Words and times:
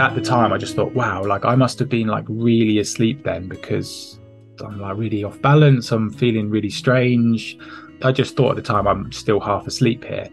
at 0.00 0.14
the 0.14 0.20
time, 0.20 0.52
I 0.52 0.58
just 0.58 0.74
thought, 0.74 0.92
wow, 0.94 1.24
like 1.24 1.44
I 1.44 1.54
must 1.54 1.78
have 1.78 1.88
been 1.88 2.06
like 2.06 2.24
really 2.28 2.78
asleep 2.78 3.22
then 3.22 3.48
because 3.48 4.18
I'm 4.60 4.80
like 4.80 4.96
really 4.96 5.24
off 5.24 5.40
balance. 5.40 5.92
I'm 5.92 6.10
feeling 6.10 6.50
really 6.50 6.70
strange. 6.70 7.58
I 8.02 8.12
just 8.12 8.36
thought 8.36 8.50
at 8.50 8.56
the 8.56 8.62
time 8.62 8.86
I'm 8.86 9.12
still 9.12 9.40
half 9.40 9.66
asleep 9.66 10.04
here. 10.04 10.28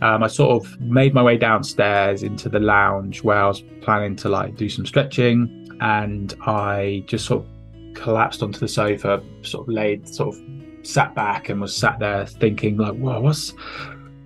Um, 0.00 0.22
I 0.22 0.28
sort 0.28 0.64
of 0.64 0.80
made 0.80 1.12
my 1.12 1.22
way 1.22 1.36
downstairs 1.36 2.22
into 2.22 2.48
the 2.48 2.60
lounge 2.60 3.24
where 3.24 3.38
I 3.38 3.48
was 3.48 3.62
planning 3.80 4.14
to 4.16 4.28
like 4.28 4.56
do 4.56 4.68
some 4.68 4.86
stretching, 4.86 5.68
and 5.80 6.34
I 6.42 7.02
just 7.06 7.26
sort 7.26 7.44
of 7.44 7.94
collapsed 7.94 8.42
onto 8.42 8.60
the 8.60 8.68
sofa, 8.68 9.20
sort 9.42 9.66
of 9.66 9.74
laid, 9.74 10.08
sort 10.08 10.36
of 10.36 10.40
sat 10.86 11.14
back, 11.16 11.48
and 11.48 11.60
was 11.60 11.76
sat 11.76 11.98
there 11.98 12.26
thinking 12.26 12.76
like, 12.76 12.94
"Whoa, 12.94 13.20
what's 13.20 13.54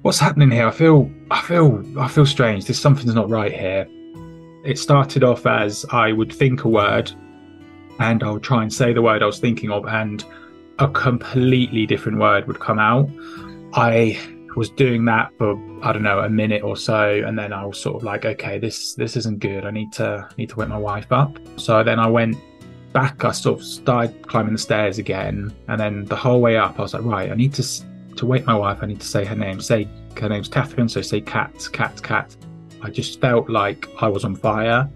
what's 0.03 0.19
happening 0.19 0.51
here? 0.51 0.67
I 0.67 0.73
feel, 0.73 1.11
I 1.31 1.41
feel, 1.41 1.83
I 1.99 2.09
feel 2.09 2.27
strange. 2.27 2.67
There's 2.67 2.79
something's 2.79 3.15
not 3.15 3.31
right 3.31 3.53
here." 3.53 3.89
It 4.65 4.79
started 4.79 5.25
off 5.25 5.47
as 5.47 5.85
I 5.91 6.13
would 6.13 6.33
think 6.33 6.65
a 6.65 6.69
word, 6.69 7.11
and 7.99 8.23
I 8.23 8.31
would 8.31 8.43
try 8.43 8.63
and 8.63 8.73
say 8.73 8.93
the 8.93 9.03
word 9.03 9.23
I 9.23 9.27
was 9.27 9.41
thinking 9.41 9.71
of, 9.71 9.87
and 9.87 10.25
a 10.79 10.89
completely 10.89 11.87
different 11.87 12.19
word 12.19 12.47
would 12.47 12.61
come 12.61 12.79
out. 12.79 13.09
I 13.75 14.21
was 14.55 14.71
doing 14.71 15.05
that 15.07 15.31
for 15.39 15.57
I 15.83 15.93
don't 15.93 16.03
know 16.03 16.21
a 16.21 16.29
minute 16.29 16.63
or 16.63 16.77
so, 16.77 17.23
and 17.27 17.39
then 17.39 17.53
I 17.53 17.65
was 17.65 17.81
sort 17.81 17.97
of 17.97 18.05
like, 18.05 18.25
okay, 18.25 18.59
this 18.59 18.95
this 18.95 19.17
isn't 19.17 19.41
good. 19.41 19.65
I 19.65 19.71
need 19.71 19.93
to 19.95 20.29
need 20.37 20.51
to 20.51 20.57
wake 20.57 20.69
my 20.69 20.79
wife 20.79 21.11
up. 21.11 21.39
So 21.57 21.83
then 21.83 21.99
I 21.99 22.07
went 22.07 22.37
back. 22.93 23.25
I 23.25 23.33
sort 23.33 23.61
of 23.61 23.67
started 23.67 24.29
climbing 24.29 24.53
the 24.53 24.59
stairs 24.59 24.99
again, 24.99 25.53
and 25.69 25.81
then 25.81 26.05
the 26.05 26.17
whole 26.17 26.41
way 26.41 26.57
up, 26.57 26.79
I 26.79 26.83
was 26.83 26.95
like, 26.95 27.05
right, 27.05 27.31
I 27.31 27.35
need 27.35 27.55
to 27.55 27.65
to 28.17 28.27
wake 28.27 28.47
my 28.47 28.55
wife. 28.55 28.79
I 28.83 28.87
need 28.87 29.01
to 29.01 29.07
say 29.07 29.25
her 29.25 29.35
name. 29.35 29.61
Say 29.61 29.89
her 30.21 30.29
name's 30.29 30.49
Catherine. 30.49 30.89
So 30.89 31.03
say 31.03 31.21
cat, 31.21 31.69
cat, 31.73 32.01
cat. 32.03 32.37
I 32.83 32.91
just 32.91 33.21
felt 33.21 33.49
like 33.49 33.89
I 34.01 34.09
was 34.09 34.25
on 34.25 34.35
fire. 34.37 34.89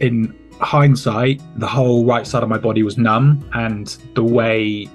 In 0.00 0.34
hindsight, 0.60 1.40
the 1.56 1.66
whole 1.66 2.04
right 2.04 2.26
side 2.26 2.42
of 2.42 2.48
my 2.48 2.58
body 2.58 2.82
was 2.82 2.98
numb, 2.98 3.48
and 3.54 3.86
the 4.14 4.24
way 4.24 4.88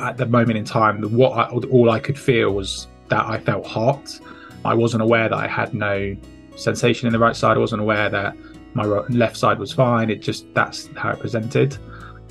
at 0.00 0.16
the 0.16 0.26
moment 0.26 0.58
in 0.58 0.64
time, 0.64 1.02
what 1.12 1.32
I, 1.32 1.48
all 1.48 1.90
I 1.90 2.00
could 2.00 2.18
feel 2.18 2.52
was 2.52 2.88
that 3.08 3.24
I 3.24 3.38
felt 3.38 3.66
hot. 3.66 4.18
I 4.64 4.74
wasn't 4.74 5.02
aware 5.02 5.28
that 5.28 5.36
I 5.36 5.46
had 5.46 5.74
no 5.74 6.16
sensation 6.56 7.06
in 7.06 7.12
the 7.12 7.18
right 7.18 7.36
side. 7.36 7.56
I 7.56 7.60
wasn't 7.60 7.82
aware 7.82 8.08
that 8.08 8.36
my 8.74 8.84
left 8.84 9.36
side 9.36 9.58
was 9.58 9.72
fine. 9.72 10.10
It 10.10 10.20
just 10.20 10.52
that's 10.54 10.88
how 10.96 11.10
it 11.10 11.20
presented. 11.20 11.76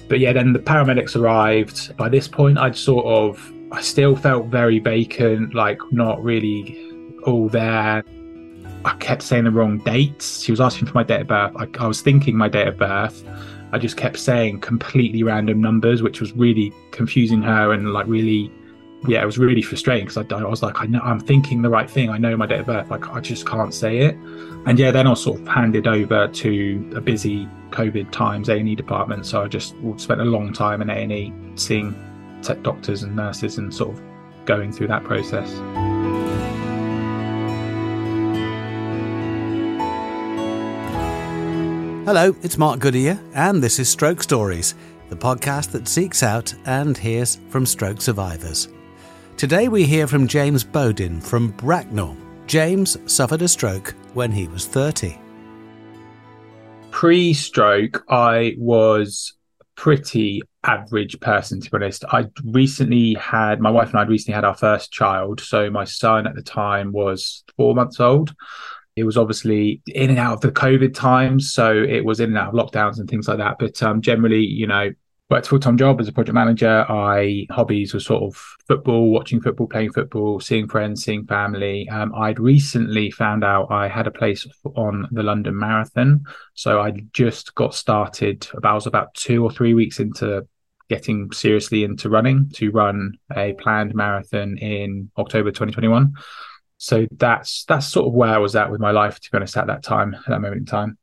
But 0.09 0.19
yeah, 0.19 0.33
then 0.33 0.53
the 0.53 0.59
paramedics 0.59 1.15
arrived. 1.15 1.95
By 1.95 2.09
this 2.09 2.27
point, 2.27 2.57
I'd 2.57 2.75
sort 2.75 3.05
of 3.05 3.51
I 3.71 3.81
still 3.81 4.15
felt 4.15 4.47
very 4.47 4.79
vacant, 4.79 5.53
like 5.53 5.79
not 5.91 6.23
really 6.23 6.91
all 7.25 7.47
there. 7.47 8.03
I 8.85 8.95
kept 8.95 9.21
saying 9.21 9.45
the 9.45 9.51
wrong 9.51 9.77
dates. 9.79 10.43
She 10.43 10.51
was 10.51 10.59
asking 10.59 10.87
for 10.87 10.93
my 10.93 11.03
date 11.03 11.21
of 11.21 11.27
birth. 11.27 11.53
I, 11.55 11.67
I 11.79 11.87
was 11.87 12.01
thinking 12.01 12.35
my 12.35 12.49
date 12.49 12.67
of 12.67 12.77
birth. 12.77 13.23
I 13.71 13.77
just 13.77 13.97
kept 13.97 14.19
saying 14.19 14.59
completely 14.61 15.23
random 15.23 15.61
numbers, 15.61 16.03
which 16.03 16.21
was 16.21 16.31
really 16.33 16.71
confusing 16.91 17.41
her 17.41 17.73
and 17.73 17.93
like 17.93 18.07
really 18.07 18.51
yeah, 19.07 19.21
it 19.21 19.25
was 19.25 19.37
really 19.37 19.61
frustrating 19.61 20.05
because 20.07 20.17
I, 20.31 20.37
I, 20.37 20.43
was 20.45 20.63
like, 20.63 20.79
I 20.79 20.85
know 20.85 20.99
I'm 21.01 21.19
thinking 21.19 21.61
the 21.61 21.69
right 21.69 21.89
thing. 21.89 22.09
I 22.09 22.17
know 22.17 22.37
my 22.37 22.45
date 22.45 22.61
of 22.61 22.67
birth. 22.67 22.89
Like, 22.89 23.09
I 23.09 23.19
just 23.19 23.45
can't 23.45 23.73
say 23.73 23.97
it. 23.97 24.15
And 24.65 24.79
yeah, 24.79 24.91
then 24.91 25.07
I 25.07 25.09
was 25.09 25.23
sort 25.23 25.41
of 25.41 25.47
handed 25.47 25.87
over 25.87 26.27
to 26.27 26.91
a 26.95 27.01
busy 27.01 27.47
COVID 27.71 28.11
times 28.11 28.47
A&E 28.47 28.75
department. 28.75 29.25
So 29.25 29.43
I 29.43 29.47
just 29.47 29.75
spent 29.97 30.21
a 30.21 30.25
long 30.25 30.53
time 30.53 30.81
in 30.81 30.89
A&E 30.89 31.33
seeing 31.55 31.93
tech 32.41 32.63
doctors 32.63 33.03
and 33.03 33.15
nurses 33.15 33.57
and 33.57 33.73
sort 33.73 33.93
of 33.93 34.01
going 34.45 34.71
through 34.71 34.87
that 34.87 35.03
process. 35.03 35.51
Hello, 42.05 42.35
it's 42.43 42.57
Mark 42.57 42.81
Goodyear, 42.81 43.17
and 43.33 43.63
this 43.63 43.79
is 43.79 43.87
Stroke 43.87 44.21
Stories, 44.21 44.75
the 45.07 45.15
podcast 45.15 45.71
that 45.71 45.87
seeks 45.87 46.21
out 46.21 46.53
and 46.65 46.97
hears 46.97 47.39
from 47.47 47.65
stroke 47.65 48.01
survivors. 48.01 48.67
Today 49.37 49.69
we 49.69 49.85
hear 49.85 50.05
from 50.05 50.27
James 50.27 50.65
Bodin 50.65 51.23
from 51.23 51.51
Bracknell. 51.51 52.17
James 52.45 52.97
suffered 53.05 53.41
a 53.41 53.47
stroke 53.47 53.95
when 54.15 54.33
he 54.33 54.49
was 54.49 54.67
30. 54.67 55.17
Pre 56.91 57.33
stroke, 57.33 58.03
I 58.09 58.55
was 58.57 59.35
a 59.61 59.65
pretty 59.77 60.41
average 60.65 61.17
person, 61.21 61.61
to 61.61 61.71
be 61.71 61.75
honest. 61.77 62.03
I 62.11 62.25
recently 62.43 63.13
had, 63.13 63.61
my 63.61 63.71
wife 63.71 63.91
and 63.91 63.99
I 63.99 64.03
recently 64.03 64.35
had 64.35 64.43
our 64.43 64.57
first 64.57 64.91
child. 64.91 65.39
So 65.39 65.69
my 65.69 65.85
son 65.85 66.27
at 66.27 66.35
the 66.35 66.43
time 66.43 66.91
was 66.91 67.45
four 67.55 67.73
months 67.73 68.01
old. 68.01 68.35
It 68.95 69.03
was 69.03 69.17
obviously 69.17 69.81
in 69.87 70.11
and 70.11 70.19
out 70.19 70.33
of 70.33 70.41
the 70.41 70.51
COVID 70.51 70.93
times. 70.93 71.53
So 71.53 71.73
it 71.73 72.05
was 72.05 72.19
in 72.19 72.29
and 72.29 72.37
out 72.37 72.49
of 72.49 72.53
lockdowns 72.53 72.99
and 72.99 73.09
things 73.09 73.27
like 73.27 73.39
that. 73.39 73.57
But 73.59 73.81
um, 73.81 74.01
generally, 74.01 74.45
you 74.45 74.67
know, 74.67 74.91
worked 75.29 75.47
full 75.47 75.59
time 75.59 75.77
job 75.77 75.99
as 75.99 76.07
a 76.07 76.11
project 76.11 76.35
manager. 76.35 76.85
I 76.89 77.47
hobbies 77.49 77.93
were 77.93 77.99
sort 77.99 78.23
of 78.23 78.35
football, 78.67 79.09
watching 79.09 79.41
football, 79.41 79.67
playing 79.67 79.91
football, 79.91 80.39
seeing 80.39 80.67
friends, 80.67 81.03
seeing 81.03 81.25
family. 81.25 81.89
Um, 81.89 82.13
I'd 82.15 82.39
recently 82.39 83.09
found 83.09 83.43
out 83.43 83.71
I 83.71 83.87
had 83.87 84.05
a 84.05 84.11
place 84.11 84.45
on 84.75 85.07
the 85.11 85.23
London 85.23 85.57
Marathon, 85.57 86.25
so 86.53 86.81
I 86.81 86.91
just 87.13 87.55
got 87.55 87.73
started. 87.73 88.47
About 88.53 88.75
was 88.75 88.87
about 88.87 89.13
two 89.15 89.43
or 89.43 89.51
three 89.51 89.73
weeks 89.73 89.99
into 89.99 90.47
getting 90.89 91.31
seriously 91.31 91.83
into 91.83 92.09
running 92.09 92.49
to 92.53 92.69
run 92.69 93.13
a 93.35 93.53
planned 93.53 93.95
marathon 93.95 94.57
in 94.57 95.09
October 95.17 95.49
2021. 95.49 96.13
So 96.83 97.07
that's 97.11 97.63
that's 97.63 97.87
sort 97.87 98.07
of 98.07 98.13
where 98.13 98.33
I 98.33 98.39
was 98.39 98.57
at 98.57 98.69
with 98.69 98.81
my 98.81 98.91
life, 98.91 99.17
to 99.21 99.31
be 99.31 99.37
honest, 99.37 99.55
at 99.55 99.67
that 99.67 99.83
time, 99.83 100.13
at 100.13 100.27
that 100.27 100.41
moment 100.41 100.59
in 100.59 100.65
time. 100.65 100.97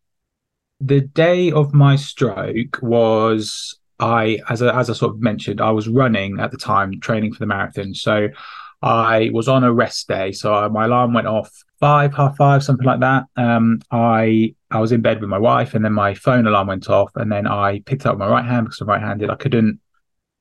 The 0.79 1.01
day 1.01 1.51
of 1.53 1.73
my 1.73 1.97
stroke 1.97 2.81
was 2.83 3.79
I, 3.99 4.41
as 4.51 4.61
I, 4.61 4.79
as 4.79 4.91
I 4.91 4.93
sort 4.93 5.15
of 5.15 5.23
mentioned, 5.23 5.63
I 5.63 5.71
was 5.71 5.89
running 5.89 6.39
at 6.39 6.51
the 6.51 6.59
time, 6.59 7.01
training 7.01 7.33
for 7.33 7.39
the 7.39 7.47
marathon. 7.47 7.95
So 7.95 8.29
I 8.83 9.31
was 9.33 9.49
on 9.49 9.65
a 9.65 9.73
rest 9.73 10.07
day. 10.07 10.33
So 10.33 10.53
I, 10.53 10.69
my 10.69 10.85
alarm 10.85 11.15
went 11.15 11.27
off 11.27 11.51
five, 11.79 12.13
half 12.15 12.37
five, 12.37 12.63
something 12.63 12.87
like 12.87 13.01
that. 13.01 13.25
Um, 13.37 13.81
I 13.91 14.55
I 14.71 14.81
was 14.81 14.93
in 14.93 15.01
bed 15.01 15.23
with 15.23 15.31
my 15.31 15.39
wife, 15.39 15.73
and 15.73 15.83
then 15.83 15.95
my 15.95 16.13
phone 16.13 16.47
alarm 16.47 16.69
went 16.69 16.91
off, 16.91 17.11
and 17.17 17.33
then 17.33 17.47
I 17.47 17.81
picked 17.81 18.05
up 18.05 18.19
my 18.19 18.29
right 18.29 18.45
hand 18.45 18.67
because 18.67 18.83
I'm 18.83 18.89
right-handed. 18.89 19.31
I 19.31 19.37
couldn't 19.37 19.81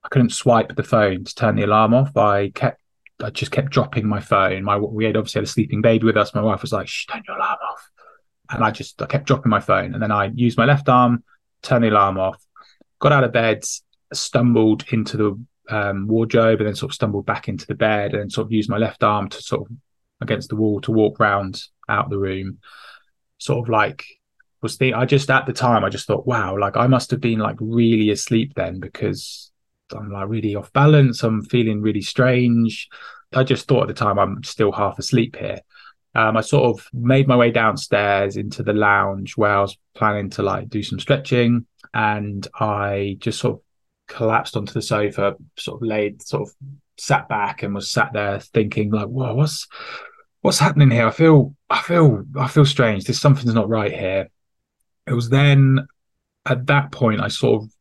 I 0.03 0.09
couldn't 0.09 0.31
swipe 0.31 0.75
the 0.75 0.83
phone 0.83 1.23
to 1.23 1.33
turn 1.33 1.55
the 1.55 1.63
alarm 1.63 1.93
off. 1.93 2.17
I 2.17 2.49
kept 2.49 2.78
I 3.21 3.29
just 3.29 3.51
kept 3.51 3.69
dropping 3.69 4.07
my 4.07 4.19
phone. 4.19 4.63
My 4.63 4.77
we 4.77 5.05
had 5.05 5.17
obviously 5.17 5.39
had 5.39 5.47
a 5.47 5.51
sleeping 5.51 5.81
baby 5.81 6.05
with 6.05 6.17
us. 6.17 6.33
My 6.33 6.41
wife 6.41 6.61
was 6.61 6.71
like, 6.71 6.87
"Shh, 6.87 7.05
turn 7.07 7.23
your 7.27 7.37
alarm 7.37 7.57
off," 7.71 7.89
and 8.49 8.63
I 8.63 8.71
just 8.71 9.01
I 9.01 9.05
kept 9.05 9.27
dropping 9.27 9.49
my 9.49 9.59
phone, 9.59 9.93
and 9.93 10.01
then 10.01 10.11
I 10.11 10.25
used 10.25 10.57
my 10.57 10.65
left 10.65 10.87
arm, 10.89 11.23
turn 11.61 11.81
the 11.81 11.89
alarm 11.89 12.17
off, 12.17 12.41
got 12.99 13.11
out 13.11 13.23
of 13.23 13.33
bed, 13.33 13.63
stumbled 14.13 14.85
into 14.91 15.17
the 15.17 15.45
um, 15.69 16.07
wardrobe, 16.07 16.59
and 16.59 16.67
then 16.67 16.75
sort 16.75 16.91
of 16.91 16.95
stumbled 16.95 17.25
back 17.25 17.49
into 17.49 17.67
the 17.67 17.75
bed, 17.75 18.13
and 18.13 18.31
sort 18.31 18.47
of 18.47 18.51
used 18.51 18.69
my 18.69 18.77
left 18.77 19.03
arm 19.03 19.29
to 19.29 19.41
sort 19.41 19.69
of 19.69 19.77
against 20.21 20.49
the 20.49 20.55
wall 20.55 20.81
to 20.81 20.91
walk 20.91 21.19
round 21.19 21.61
out 21.87 22.09
the 22.09 22.19
room. 22.19 22.59
Sort 23.37 23.65
of 23.65 23.69
like 23.69 24.05
was 24.61 24.77
the 24.77 24.93
I 24.93 25.05
just 25.05 25.29
at 25.29 25.45
the 25.45 25.53
time 25.53 25.83
I 25.83 25.89
just 25.89 26.07
thought, 26.07 26.27
wow, 26.27 26.57
like 26.57 26.77
I 26.77 26.87
must 26.87 27.11
have 27.11 27.21
been 27.21 27.39
like 27.39 27.57
really 27.59 28.09
asleep 28.11 28.53
then 28.55 28.79
because 28.79 29.51
I'm 29.93 30.11
like 30.11 30.29
really 30.29 30.55
off 30.55 30.71
balance. 30.73 31.23
I'm 31.23 31.43
feeling 31.43 31.81
really 31.81 32.01
strange. 32.01 32.87
I 33.33 33.43
just 33.43 33.67
thought 33.67 33.83
at 33.83 33.87
the 33.87 33.93
time 33.93 34.17
I'm 34.17 34.43
still 34.43 34.71
half 34.71 34.99
asleep 34.99 35.35
here. 35.35 35.59
Um, 36.15 36.37
I 36.37 36.41
sort 36.41 36.75
of 36.75 36.87
made 36.93 37.27
my 37.27 37.35
way 37.35 37.51
downstairs 37.51 38.35
into 38.35 38.63
the 38.63 38.73
lounge 38.73 39.37
where 39.37 39.51
I 39.51 39.61
was 39.61 39.77
planning 39.93 40.29
to 40.31 40.43
like 40.43 40.69
do 40.69 40.81
some 40.81 40.99
stretching 40.99 41.67
and 41.93 42.47
I 42.59 43.17
just 43.19 43.39
sort 43.39 43.55
of 43.55 43.61
collapsed 44.07 44.57
onto 44.57 44.73
the 44.73 44.81
sofa, 44.81 45.35
sort 45.57 45.81
of 45.81 45.87
laid, 45.87 46.21
sort 46.21 46.49
of 46.49 46.55
sat 46.97 47.29
back 47.29 47.63
and 47.63 47.75
was 47.75 47.91
sat 47.91 48.11
there 48.13 48.39
thinking 48.39 48.91
like, 48.91 49.07
"Whoa, 49.07 49.35
what's 49.35 49.67
what's 50.41 50.59
happening 50.59 50.91
here? 50.91 51.07
I 51.07 51.11
feel, 51.11 51.55
I 51.69 51.81
feel, 51.81 52.23
I 52.35 52.47
feel 52.47 52.65
strange. 52.65 53.05
There's 53.05 53.21
something's 53.21 53.53
not 53.53 53.69
right 53.69 53.91
here." 53.91 54.29
It 55.07 55.13
was 55.13 55.29
then 55.29 55.87
at 56.45 56.67
that 56.67 56.91
point 56.91 57.21
I 57.21 57.27
sort 57.27 57.63
of 57.63 57.71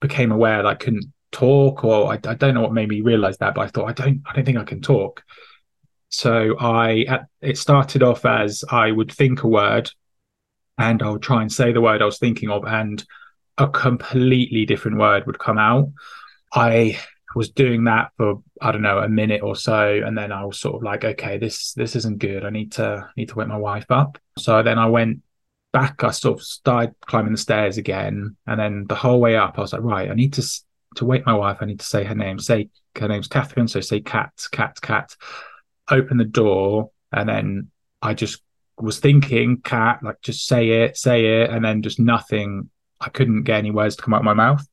became 0.00 0.32
aware 0.32 0.58
that 0.58 0.66
I 0.66 0.74
couldn't 0.74 1.06
talk, 1.32 1.84
or 1.84 2.12
I, 2.12 2.14
I 2.14 2.34
don't 2.34 2.54
know 2.54 2.62
what 2.62 2.72
made 2.72 2.88
me 2.88 3.00
realize 3.00 3.38
that, 3.38 3.54
but 3.54 3.62
I 3.62 3.66
thought 3.68 3.88
I 3.88 3.92
don't, 3.92 4.22
I 4.26 4.34
don't 4.34 4.44
think 4.44 4.58
I 4.58 4.64
can 4.64 4.80
talk. 4.80 5.22
So 6.08 6.56
I, 6.58 7.04
at, 7.08 7.26
it 7.40 7.56
started 7.56 8.02
off 8.02 8.24
as 8.24 8.64
I 8.68 8.90
would 8.90 9.12
think 9.12 9.42
a 9.42 9.48
word, 9.48 9.90
and 10.76 11.02
I 11.02 11.10
would 11.10 11.22
try 11.22 11.42
and 11.42 11.52
say 11.52 11.72
the 11.72 11.80
word 11.80 12.02
I 12.02 12.06
was 12.06 12.18
thinking 12.18 12.50
of, 12.50 12.64
and 12.64 13.04
a 13.58 13.68
completely 13.68 14.64
different 14.64 14.98
word 14.98 15.26
would 15.26 15.38
come 15.38 15.58
out. 15.58 15.92
I 16.52 16.98
was 17.36 17.50
doing 17.50 17.84
that 17.84 18.10
for 18.16 18.42
I 18.60 18.72
don't 18.72 18.82
know 18.82 18.98
a 18.98 19.08
minute 19.08 19.42
or 19.42 19.54
so, 19.54 20.00
and 20.04 20.16
then 20.18 20.32
I 20.32 20.44
was 20.44 20.58
sort 20.58 20.76
of 20.76 20.82
like, 20.82 21.04
okay, 21.04 21.38
this 21.38 21.72
this 21.74 21.94
isn't 21.94 22.18
good. 22.18 22.44
I 22.44 22.50
need 22.50 22.72
to 22.72 23.08
need 23.16 23.28
to 23.28 23.36
wake 23.36 23.48
my 23.48 23.56
wife 23.56 23.86
up. 23.90 24.18
So 24.38 24.62
then 24.62 24.78
I 24.78 24.86
went 24.86 25.22
back. 25.72 26.02
I 26.02 26.10
sort 26.10 26.40
of 26.40 26.44
started 26.44 26.94
climbing 27.06 27.32
the 27.32 27.38
stairs 27.38 27.78
again, 27.78 28.36
and 28.46 28.58
then 28.58 28.86
the 28.88 28.96
whole 28.96 29.20
way 29.20 29.36
up, 29.36 29.58
I 29.58 29.60
was 29.60 29.72
like, 29.72 29.82
right, 29.82 30.10
I 30.10 30.14
need 30.14 30.32
to 30.34 30.60
to 30.96 31.04
wake 31.04 31.26
my 31.26 31.34
wife. 31.34 31.58
I 31.60 31.66
need 31.66 31.80
to 31.80 31.86
say 31.86 32.04
her 32.04 32.14
name. 32.14 32.38
Say 32.38 32.68
her 32.98 33.08
name's 33.08 33.28
Catherine. 33.28 33.68
So 33.68 33.80
say 33.80 34.00
cat, 34.00 34.32
cat, 34.50 34.80
cat. 34.80 35.14
Open 35.90 36.18
the 36.18 36.24
door, 36.24 36.90
and 37.12 37.28
then 37.28 37.70
I 38.00 38.14
just 38.14 38.42
was 38.78 38.98
thinking, 38.98 39.60
cat, 39.60 40.00
like 40.02 40.20
just 40.22 40.46
say 40.46 40.82
it, 40.84 40.96
say 40.96 41.42
it, 41.42 41.50
and 41.50 41.64
then 41.64 41.82
just 41.82 42.00
nothing. 42.00 42.70
I 43.00 43.08
couldn't 43.08 43.44
get 43.44 43.58
any 43.58 43.70
words 43.70 43.96
to 43.96 44.02
come 44.02 44.14
out 44.14 44.20
of 44.20 44.24
my 44.24 44.34
mouth. 44.34 44.66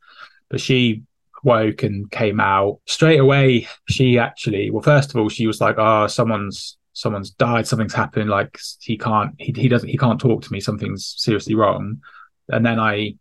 But 0.50 0.62
she 0.62 1.04
woke 1.44 1.84
and 1.84 2.10
came 2.12 2.40
out 2.40 2.80
straight 2.86 3.20
away. 3.20 3.68
She 3.90 4.18
actually, 4.18 4.70
well, 4.70 4.82
first 4.82 5.12
of 5.12 5.18
all, 5.18 5.30
she 5.30 5.48
was 5.48 5.62
like, 5.62 5.76
"Oh, 5.78 6.08
someone's 6.08 6.78
someone's 6.94 7.32
died, 7.32 7.68
something's 7.68 7.94
happened. 7.94 8.30
Like 8.30 8.60
he 8.82 8.98
can't, 8.98 9.36
he 9.38 9.54
he 9.56 9.68
doesn't, 9.68 9.90
he 9.90 9.98
can't 9.98 10.20
talk 10.20 10.44
to 10.44 10.52
me. 10.52 10.60
Something's 10.60 11.16
seriously 11.18 11.56
wrong." 11.56 12.02
And 12.50 12.66
then 12.66 12.80
I, 12.80 13.16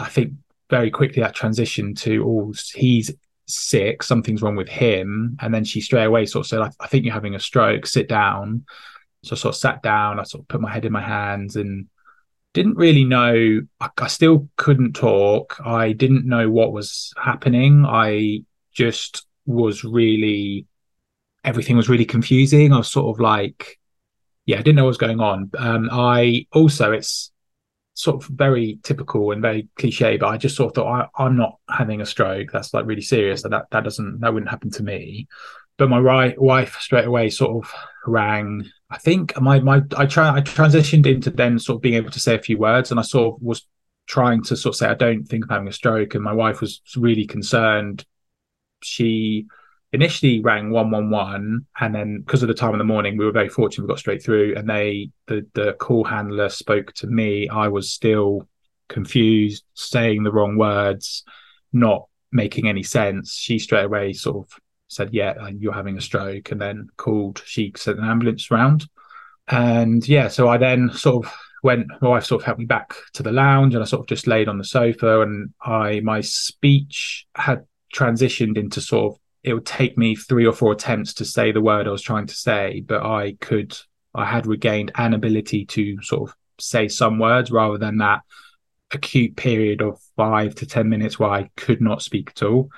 I 0.00 0.08
think 0.08 0.32
very 0.70 0.90
quickly 0.90 1.22
that 1.22 1.34
transition 1.34 1.94
to, 1.96 2.24
"Oh, 2.26 2.54
he's 2.74 3.10
sick. 3.46 4.02
Something's 4.02 4.42
wrong 4.42 4.56
with 4.56 4.68
him." 4.68 5.36
And 5.40 5.52
then 5.54 5.64
she 5.64 5.80
straight 5.80 6.04
away 6.04 6.26
sort 6.26 6.46
of 6.46 6.48
said, 6.48 6.60
"I, 6.60 6.70
I 6.80 6.86
think 6.88 7.04
you're 7.04 7.14
having 7.14 7.34
a 7.34 7.40
stroke. 7.40 7.86
Sit 7.86 8.08
down." 8.08 8.64
So 9.24 9.34
I 9.34 9.38
sort 9.38 9.54
of 9.54 9.60
sat 9.60 9.82
down. 9.82 10.20
I 10.20 10.24
sort 10.24 10.42
of 10.42 10.48
put 10.48 10.60
my 10.60 10.70
head 10.70 10.84
in 10.84 10.92
my 10.92 11.02
hands 11.02 11.56
and 11.56 11.88
didn't 12.54 12.76
really 12.76 13.04
know. 13.04 13.62
I, 13.80 13.88
I 13.98 14.06
still 14.06 14.48
couldn't 14.56 14.94
talk. 14.94 15.60
I 15.64 15.92
didn't 15.92 16.26
know 16.26 16.50
what 16.50 16.72
was 16.72 17.12
happening. 17.22 17.84
I 17.86 18.44
just 18.72 19.26
was 19.46 19.82
really, 19.84 20.66
everything 21.44 21.76
was 21.76 21.88
really 21.88 22.04
confusing. 22.04 22.72
I 22.72 22.78
was 22.78 22.90
sort 22.90 23.14
of 23.14 23.20
like, 23.20 23.78
yeah, 24.46 24.58
I 24.58 24.62
didn't 24.62 24.76
know 24.76 24.84
what 24.84 24.88
was 24.88 24.98
going 24.98 25.20
on. 25.20 25.50
Um, 25.58 25.88
I 25.90 26.46
also, 26.52 26.92
it's 26.92 27.32
sort 27.98 28.22
of 28.22 28.28
very 28.30 28.78
typical 28.84 29.32
and 29.32 29.42
very 29.42 29.66
cliche, 29.76 30.16
but 30.16 30.28
I 30.28 30.36
just 30.36 30.54
sort 30.54 30.70
of 30.70 30.74
thought 30.76 31.10
I, 31.18 31.26
am 31.26 31.36
not 31.36 31.58
having 31.68 32.00
a 32.00 32.06
stroke. 32.06 32.52
That's 32.52 32.72
like 32.72 32.86
really 32.86 33.02
serious. 33.02 33.42
That 33.42 33.66
that 33.70 33.82
doesn't 33.84 34.20
that 34.20 34.32
wouldn't 34.32 34.50
happen 34.50 34.70
to 34.72 34.84
me. 34.84 35.26
But 35.78 35.90
my 35.90 35.98
right 35.98 36.40
wife 36.40 36.76
straight 36.80 37.06
away 37.06 37.28
sort 37.28 37.64
of 37.64 37.72
rang 38.06 38.70
I 38.90 38.98
think 38.98 39.38
my 39.40 39.58
my 39.58 39.82
I 39.96 40.06
try 40.06 40.30
I 40.30 40.40
transitioned 40.40 41.06
into 41.06 41.30
then 41.30 41.58
sort 41.58 41.76
of 41.76 41.82
being 41.82 41.96
able 41.96 42.10
to 42.10 42.20
say 42.20 42.36
a 42.36 42.42
few 42.42 42.56
words, 42.56 42.92
and 42.92 43.00
I 43.00 43.02
sort 43.02 43.34
of 43.34 43.42
was 43.42 43.66
trying 44.06 44.44
to 44.44 44.56
sort 44.56 44.74
of 44.74 44.78
say 44.78 44.86
I 44.86 44.94
don't 44.94 45.24
think 45.24 45.44
I'm 45.44 45.50
having 45.50 45.68
a 45.68 45.72
stroke, 45.72 46.14
and 46.14 46.22
my 46.22 46.32
wife 46.32 46.60
was 46.60 46.80
really 46.96 47.26
concerned. 47.26 48.04
She 48.80 49.46
initially 49.92 50.40
rang 50.40 50.70
one 50.70 50.90
one 50.90 51.10
one, 51.10 51.66
and 51.80 51.94
then 51.94 52.18
because 52.18 52.42
of 52.42 52.48
the 52.48 52.54
time 52.54 52.72
in 52.72 52.78
the 52.78 52.84
morning, 52.84 53.16
we 53.16 53.24
were 53.24 53.32
very 53.32 53.48
fortunate 53.48 53.84
we 53.84 53.88
got 53.88 53.98
straight 53.98 54.22
through, 54.22 54.54
and 54.56 54.68
they 54.68 55.10
the 55.26 55.46
the 55.54 55.74
call 55.74 56.04
handler 56.04 56.48
spoke 56.48 56.92
to 56.94 57.06
me. 57.06 57.48
I 57.48 57.68
was 57.68 57.90
still 57.90 58.48
confused, 58.88 59.64
saying 59.74 60.22
the 60.22 60.32
wrong 60.32 60.56
words, 60.56 61.24
not 61.72 62.06
making 62.32 62.68
any 62.68 62.82
sense. 62.82 63.34
She 63.34 63.58
straight 63.58 63.84
away 63.84 64.12
sort 64.12 64.46
of 64.46 64.60
said, 64.88 65.10
"Yeah, 65.12 65.48
you're 65.48 65.72
having 65.72 65.96
a 65.96 66.02
stroke," 66.02 66.50
and 66.50 66.60
then 66.60 66.88
called. 66.96 67.42
She 67.44 67.72
sent 67.76 67.98
an 67.98 68.04
ambulance 68.04 68.50
round, 68.50 68.86
and 69.48 70.06
yeah, 70.06 70.28
so 70.28 70.48
I 70.48 70.58
then 70.58 70.90
sort 70.90 71.26
of 71.26 71.32
went. 71.62 71.86
My 72.02 72.08
wife 72.08 72.24
sort 72.24 72.42
of 72.42 72.46
helped 72.46 72.60
me 72.60 72.66
back 72.66 72.94
to 73.14 73.22
the 73.22 73.32
lounge, 73.32 73.74
and 73.74 73.82
I 73.82 73.86
sort 73.86 74.00
of 74.00 74.06
just 74.08 74.26
laid 74.26 74.48
on 74.48 74.58
the 74.58 74.64
sofa, 74.64 75.22
and 75.22 75.54
I 75.62 76.00
my 76.00 76.20
speech 76.20 77.26
had 77.34 77.64
transitioned 77.94 78.58
into 78.58 78.82
sort 78.82 79.14
of 79.14 79.20
it 79.42 79.54
would 79.54 79.66
take 79.66 79.96
me 79.96 80.14
three 80.14 80.46
or 80.46 80.52
four 80.52 80.72
attempts 80.72 81.14
to 81.14 81.24
say 81.24 81.52
the 81.52 81.60
word 81.60 81.86
I 81.86 81.90
was 81.90 82.02
trying 82.02 82.26
to 82.26 82.34
say, 82.34 82.80
but 82.80 83.04
I 83.04 83.36
could. 83.40 83.76
I 84.14 84.24
had 84.24 84.46
regained 84.46 84.90
an 84.96 85.14
ability 85.14 85.66
to 85.66 86.02
sort 86.02 86.30
of 86.30 86.36
say 86.58 86.88
some 86.88 87.18
words 87.18 87.50
rather 87.50 87.78
than 87.78 87.98
that 87.98 88.22
acute 88.92 89.36
period 89.36 89.82
of 89.82 90.00
five 90.16 90.54
to 90.56 90.66
10 90.66 90.88
minutes 90.88 91.18
where 91.18 91.30
I 91.30 91.50
could 91.56 91.80
not 91.80 92.02
speak 92.02 92.30
at 92.30 92.42
all. 92.42 92.70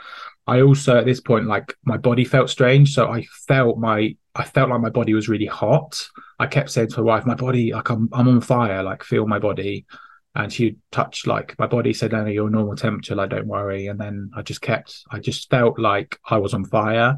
I 0.47 0.63
also 0.63 0.99
at 0.99 1.05
this 1.05 1.21
point 1.21 1.47
like 1.47 1.77
my 1.85 1.97
body 1.97 2.25
felt 2.25 2.51
strange, 2.51 2.95
so 2.95 3.11
I 3.11 3.23
felt 3.47 3.79
my 3.79 4.17
I 4.35 4.45
felt 4.45 4.71
like 4.71 4.81
my 4.81 4.91
body 4.91 5.15
was 5.15 5.29
really 5.29 5.47
hot. 5.47 6.09
I 6.39 6.47
kept 6.47 6.71
saying 6.71 6.89
to 6.89 6.99
my 6.99 7.15
wife, 7.15 7.27
"My 7.27 7.35
body, 7.35 7.73
like 7.73 7.89
I'm 7.91 8.09
I'm 8.13 8.29
on 8.29 8.41
fire, 8.41 8.83
like 8.83 9.05
feel 9.05 9.27
my 9.27 9.39
body." 9.39 9.87
And 10.35 10.53
she 10.53 10.77
touched 10.93 11.27
like 11.27 11.59
my 11.59 11.67
body 11.67 11.93
said, 11.93 12.13
"No, 12.13 12.25
your 12.27 12.51
normal 12.51 12.77
temperature, 12.77 13.17
like 13.17 13.31
don't 13.31 13.49
worry." 13.49 13.89
And 13.89 13.99
then 13.99 14.31
I 14.35 14.43
just 14.43 14.61
kept, 14.61 15.05
I 15.11 15.19
just 15.19 15.51
felt 15.51 15.79
like 15.79 16.19
I 16.29 16.39
was 16.39 16.55
on 16.55 16.65
fire. 16.65 17.17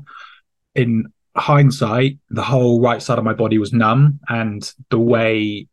In 0.74 1.12
hindsight, 1.36 2.18
the 2.30 2.42
whole 2.42 2.80
right 2.80 3.02
side 3.02 3.18
of 3.18 3.24
my 3.24 3.34
body 3.34 3.58
was 3.58 3.72
numb, 3.72 4.20
and 4.28 4.70
the 4.88 4.98
way 4.98 5.68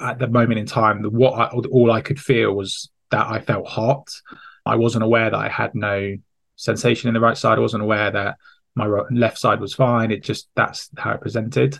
at 0.00 0.18
the 0.18 0.28
moment 0.28 0.60
in 0.60 0.66
time, 0.66 1.02
what 1.04 1.32
I, 1.32 1.46
all 1.46 1.90
I 1.90 2.02
could 2.02 2.20
feel 2.20 2.52
was 2.52 2.90
that 3.10 3.26
I 3.26 3.40
felt 3.40 3.66
hot. 3.66 4.08
I 4.66 4.76
wasn't 4.76 5.04
aware 5.04 5.30
that 5.30 5.38
I 5.38 5.48
had 5.48 5.74
no 5.74 6.16
sensation 6.56 7.08
in 7.08 7.14
the 7.14 7.20
right 7.20 7.36
side. 7.36 7.58
I 7.58 7.62
wasn't 7.62 7.82
aware 7.82 8.10
that 8.10 8.36
my 8.74 8.86
left 9.10 9.38
side 9.38 9.60
was 9.60 9.74
fine. 9.74 10.10
It 10.10 10.22
just 10.22 10.48
that's 10.54 10.90
how 10.96 11.12
it 11.12 11.20
presented. 11.20 11.78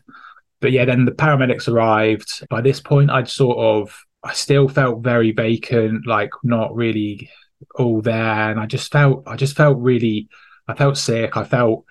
But 0.60 0.72
yeah, 0.72 0.84
then 0.84 1.04
the 1.04 1.12
paramedics 1.12 1.68
arrived. 1.68 2.46
By 2.48 2.60
this 2.60 2.80
point, 2.80 3.10
I'd 3.10 3.28
sort 3.28 3.58
of 3.58 3.98
I 4.24 4.32
still 4.32 4.68
felt 4.68 5.02
very 5.02 5.32
vacant, 5.32 6.06
like 6.06 6.30
not 6.42 6.74
really 6.74 7.30
all 7.74 8.00
there, 8.00 8.50
and 8.50 8.58
I 8.58 8.66
just 8.66 8.90
felt 8.90 9.24
I 9.26 9.36
just 9.36 9.56
felt 9.56 9.78
really 9.78 10.28
I 10.66 10.74
felt 10.74 10.96
sick. 10.96 11.36
I 11.36 11.44
felt 11.44 11.84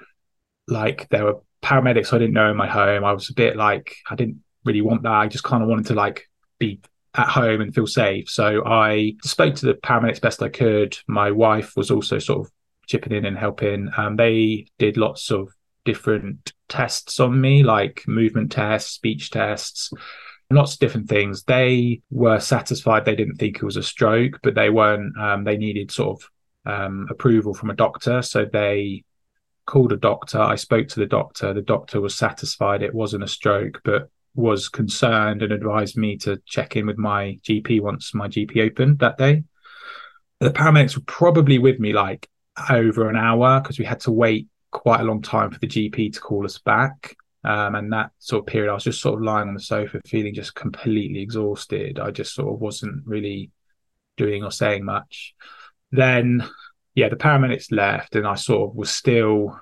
like 0.67 1.07
there 1.09 1.25
were 1.25 1.41
paramedics 1.61 2.11
I 2.11 2.17
didn't 2.17 2.33
know 2.33 2.49
in 2.49 2.57
my 2.57 2.67
home. 2.67 3.03
I 3.03 3.13
was 3.13 3.29
a 3.29 3.33
bit 3.33 3.55
like 3.55 3.95
I 4.09 4.15
didn't 4.15 4.43
really 4.65 4.81
want 4.81 5.03
that. 5.03 5.11
I 5.11 5.27
just 5.27 5.43
kind 5.43 5.61
of 5.61 5.69
wanted 5.69 5.87
to 5.87 5.93
like 5.93 6.27
be 6.57 6.81
at 7.13 7.27
home 7.27 7.61
and 7.61 7.73
feel 7.73 7.87
safe. 7.87 8.29
So 8.29 8.65
I 8.65 9.15
spoke 9.23 9.55
to 9.55 9.67
the 9.67 9.75
paramedics 9.75 10.21
best 10.21 10.41
I 10.41 10.49
could. 10.49 10.97
My 11.07 11.31
wife 11.31 11.77
was 11.77 11.91
also 11.91 12.17
sort 12.17 12.45
of 12.45 12.51
chipping 12.87 13.13
in 13.13 13.25
and 13.25 13.37
helping. 13.37 13.89
Um, 13.95 14.15
they 14.15 14.67
did 14.79 14.97
lots 14.97 15.29
of 15.29 15.49
different 15.85 16.53
tests 16.69 17.19
on 17.19 17.39
me, 17.39 17.63
like 17.63 18.03
movement 18.07 18.51
tests, 18.51 18.91
speech 18.91 19.29
tests, 19.29 19.91
lots 20.55 20.73
of 20.73 20.79
different 20.79 21.09
things. 21.09 21.43
They 21.43 22.01
were 22.09 22.39
satisfied. 22.39 23.05
They 23.05 23.15
didn't 23.15 23.35
think 23.35 23.57
it 23.57 23.63
was 23.63 23.77
a 23.77 23.83
stroke, 23.83 24.39
but 24.43 24.55
they 24.55 24.69
weren't. 24.69 25.17
Um, 25.17 25.43
they 25.43 25.57
needed 25.57 25.91
sort 25.91 26.21
of 26.21 26.29
um, 26.71 27.07
approval 27.09 27.53
from 27.53 27.69
a 27.69 27.75
doctor, 27.75 28.21
so 28.21 28.45
they 28.45 29.03
called 29.65 29.93
a 29.93 29.97
doctor. 29.97 30.39
I 30.39 30.55
spoke 30.55 30.87
to 30.89 30.99
the 30.99 31.05
doctor. 31.05 31.53
The 31.53 31.61
doctor 31.61 32.01
was 32.01 32.15
satisfied 32.15 32.81
it 32.81 32.93
wasn't 32.93 33.23
a 33.23 33.27
stroke, 33.27 33.81
but 33.83 34.09
was 34.35 34.67
concerned 34.67 35.41
and 35.41 35.51
advised 35.51 35.97
me 35.97 36.17
to 36.17 36.41
check 36.45 36.75
in 36.75 36.87
with 36.87 36.97
my 36.97 37.37
GP 37.43 37.81
once 37.81 38.13
my 38.13 38.27
GP 38.27 38.65
opened 38.65 38.99
that 38.99 39.17
day. 39.17 39.43
The 40.39 40.49
paramedics 40.49 40.95
were 40.95 41.03
probably 41.05 41.59
with 41.59 41.79
me 41.79 41.93
like 41.93 42.27
over 42.69 43.09
an 43.09 43.15
hour 43.15 43.61
because 43.61 43.79
we 43.79 43.85
had 43.85 43.99
to 44.01 44.11
wait 44.11 44.47
quite 44.71 45.01
a 45.01 45.03
long 45.03 45.21
time 45.21 45.51
for 45.51 45.59
the 45.59 45.67
GP 45.67 46.13
to 46.13 46.19
call 46.19 46.45
us 46.45 46.57
back. 46.57 47.15
Um, 47.43 47.75
and 47.75 47.91
that 47.91 48.11
sort 48.19 48.41
of 48.41 48.45
period, 48.47 48.71
I 48.71 48.73
was 48.73 48.85
just 48.85 49.01
sort 49.01 49.15
of 49.15 49.23
lying 49.23 49.49
on 49.49 49.53
the 49.53 49.59
sofa, 49.59 50.01
feeling 50.05 50.33
just 50.33 50.55
completely 50.55 51.21
exhausted. 51.21 51.99
I 51.99 52.11
just 52.11 52.33
sort 52.33 52.53
of 52.53 52.61
wasn't 52.61 53.05
really 53.05 53.51
doing 54.17 54.43
or 54.43 54.51
saying 54.51 54.85
much. 54.85 55.35
Then, 55.91 56.47
yeah, 56.95 57.09
the 57.09 57.15
paramedics 57.15 57.71
left, 57.71 58.15
and 58.15 58.25
I 58.25 58.35
sort 58.35 58.69
of 58.69 58.75
was 58.75 58.89
still 58.89 59.59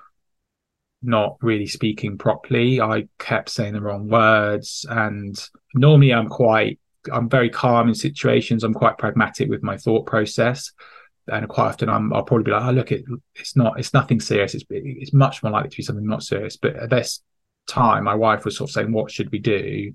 not 1.02 1.36
really 1.40 1.66
speaking 1.66 2.18
properly. 2.18 2.80
I 2.80 3.08
kept 3.18 3.50
saying 3.50 3.72
the 3.72 3.80
wrong 3.80 4.08
words, 4.08 4.86
and 4.88 5.36
normally 5.74 6.14
I'm 6.14 6.28
quite, 6.28 6.78
I'm 7.12 7.28
very 7.28 7.50
calm 7.50 7.88
in 7.88 7.94
situations. 7.94 8.62
I'm 8.62 8.74
quite 8.74 8.98
pragmatic 8.98 9.48
with 9.50 9.64
my 9.64 9.76
thought 9.76 10.06
process 10.06 10.72
and 11.28 11.48
quite 11.48 11.66
often 11.66 11.88
I'm, 11.88 12.12
I'll 12.12 12.24
probably 12.24 12.44
be 12.44 12.50
like, 12.50 12.64
oh, 12.64 12.72
look, 12.72 12.92
it, 12.92 13.04
it's 13.34 13.56
not, 13.56 13.78
it's 13.78 13.94
nothing 13.94 14.20
serious. 14.20 14.54
It's, 14.54 14.64
it's 14.70 15.12
much 15.12 15.42
more 15.42 15.52
likely 15.52 15.70
to 15.70 15.76
be 15.76 15.82
something 15.82 16.06
not 16.06 16.22
serious. 16.22 16.56
But 16.56 16.90
this 16.90 17.22
time, 17.66 18.04
my 18.04 18.14
wife 18.14 18.44
was 18.44 18.56
sort 18.56 18.70
of 18.70 18.74
saying, 18.74 18.92
what 18.92 19.10
should 19.10 19.30
we 19.30 19.38
do? 19.38 19.92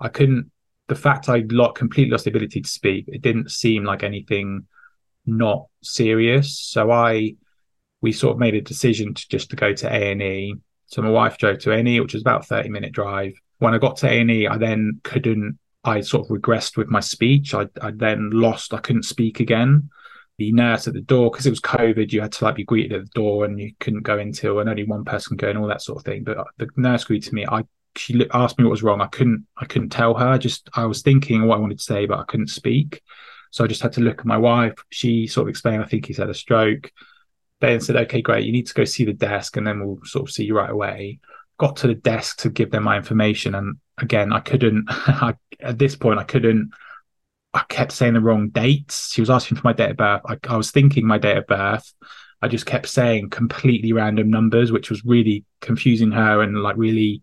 I 0.00 0.08
couldn't, 0.08 0.50
the 0.88 0.94
fact 0.94 1.28
I 1.28 1.44
lot 1.50 1.74
completely 1.74 2.12
lost 2.12 2.24
the 2.24 2.30
ability 2.30 2.60
to 2.60 2.68
speak, 2.68 3.06
it 3.08 3.22
didn't 3.22 3.50
seem 3.50 3.84
like 3.84 4.02
anything 4.02 4.66
not 5.24 5.66
serious. 5.82 6.58
So 6.58 6.90
I, 6.90 7.34
we 8.00 8.12
sort 8.12 8.34
of 8.34 8.38
made 8.38 8.54
a 8.54 8.60
decision 8.60 9.14
to 9.14 9.28
just 9.28 9.50
to 9.50 9.56
go 9.56 9.72
to 9.72 9.92
A&E. 9.92 10.54
So 10.86 11.02
my 11.02 11.10
wife 11.10 11.38
drove 11.38 11.58
to 11.60 11.72
A&E, 11.72 12.00
which 12.00 12.14
was 12.14 12.22
about 12.22 12.42
a 12.42 12.46
30 12.46 12.68
minute 12.68 12.92
drive. 12.92 13.32
When 13.58 13.74
I 13.74 13.78
got 13.78 13.96
to 13.98 14.08
A&E, 14.08 14.46
I 14.46 14.56
then 14.58 15.00
couldn't, 15.02 15.58
I 15.82 16.00
sort 16.02 16.26
of 16.26 16.36
regressed 16.36 16.76
with 16.76 16.88
my 16.88 17.00
speech. 17.00 17.54
I, 17.54 17.66
I 17.80 17.90
then 17.92 18.30
lost, 18.30 18.74
I 18.74 18.78
couldn't 18.78 19.04
speak 19.04 19.40
again 19.40 19.90
the 20.38 20.52
nurse 20.52 20.86
at 20.86 20.94
the 20.94 21.00
door 21.00 21.30
because 21.30 21.46
it 21.46 21.50
was 21.50 21.60
COVID. 21.60 22.12
You 22.12 22.20
had 22.20 22.32
to 22.32 22.44
like 22.44 22.56
be 22.56 22.64
greeted 22.64 22.92
at 22.92 23.04
the 23.04 23.10
door, 23.20 23.44
and 23.44 23.58
you 23.58 23.72
couldn't 23.80 24.02
go 24.02 24.18
until 24.18 24.58
and 24.58 24.68
only 24.68 24.84
one 24.84 25.04
person 25.04 25.36
could 25.36 25.42
go 25.42 25.50
and 25.50 25.58
all 25.58 25.68
that 25.68 25.82
sort 25.82 25.98
of 25.98 26.04
thing. 26.04 26.24
But 26.24 26.38
uh, 26.38 26.44
the 26.58 26.68
nurse 26.76 27.04
greeted 27.04 27.32
me. 27.32 27.46
I 27.46 27.64
she 27.96 28.26
asked 28.32 28.58
me 28.58 28.64
what 28.64 28.70
was 28.70 28.82
wrong. 28.82 29.00
I 29.00 29.06
couldn't 29.06 29.46
I 29.56 29.64
couldn't 29.64 29.90
tell 29.90 30.14
her. 30.14 30.38
Just 30.38 30.68
I 30.74 30.84
was 30.84 31.02
thinking 31.02 31.46
what 31.46 31.56
I 31.56 31.60
wanted 31.60 31.78
to 31.78 31.84
say, 31.84 32.06
but 32.06 32.18
I 32.18 32.24
couldn't 32.24 32.48
speak. 32.48 33.02
So 33.50 33.64
I 33.64 33.68
just 33.68 33.82
had 33.82 33.92
to 33.94 34.02
look 34.02 34.20
at 34.20 34.26
my 34.26 34.36
wife. 34.36 34.74
She 34.90 35.26
sort 35.26 35.46
of 35.46 35.48
explained. 35.48 35.82
I 35.82 35.86
think 35.86 36.06
he's 36.06 36.18
had 36.18 36.30
a 36.30 36.34
stroke. 36.34 36.90
Then 37.60 37.80
said, 37.80 37.96
"Okay, 37.96 38.20
great. 38.20 38.44
You 38.44 38.52
need 38.52 38.66
to 38.66 38.74
go 38.74 38.84
see 38.84 39.04
the 39.04 39.14
desk, 39.14 39.56
and 39.56 39.66
then 39.66 39.80
we'll 39.80 40.00
sort 40.04 40.28
of 40.28 40.34
see 40.34 40.44
you 40.44 40.56
right 40.56 40.70
away." 40.70 41.20
Got 41.58 41.76
to 41.76 41.86
the 41.86 41.94
desk 41.94 42.40
to 42.40 42.50
give 42.50 42.70
them 42.70 42.84
my 42.84 42.98
information, 42.98 43.54
and 43.54 43.76
again, 43.96 44.32
I 44.32 44.40
couldn't. 44.40 44.84
I, 44.90 45.34
at 45.60 45.78
this 45.78 45.96
point, 45.96 46.18
I 46.18 46.24
couldn't 46.24 46.72
I 47.56 47.64
kept 47.68 47.92
saying 47.92 48.12
the 48.12 48.20
wrong 48.20 48.50
dates. 48.50 49.12
She 49.12 49.22
was 49.22 49.30
asking 49.30 49.56
for 49.56 49.62
my 49.64 49.72
date 49.72 49.92
of 49.92 49.96
birth. 49.96 50.20
I, 50.26 50.36
I 50.46 50.56
was 50.56 50.70
thinking 50.70 51.06
my 51.06 51.16
date 51.16 51.38
of 51.38 51.46
birth. 51.46 51.90
I 52.42 52.48
just 52.48 52.66
kept 52.66 52.86
saying 52.86 53.30
completely 53.30 53.94
random 53.94 54.28
numbers, 54.28 54.70
which 54.70 54.90
was 54.90 55.02
really 55.06 55.44
confusing 55.62 56.12
her 56.12 56.42
and 56.42 56.62
like 56.62 56.76
really 56.76 57.22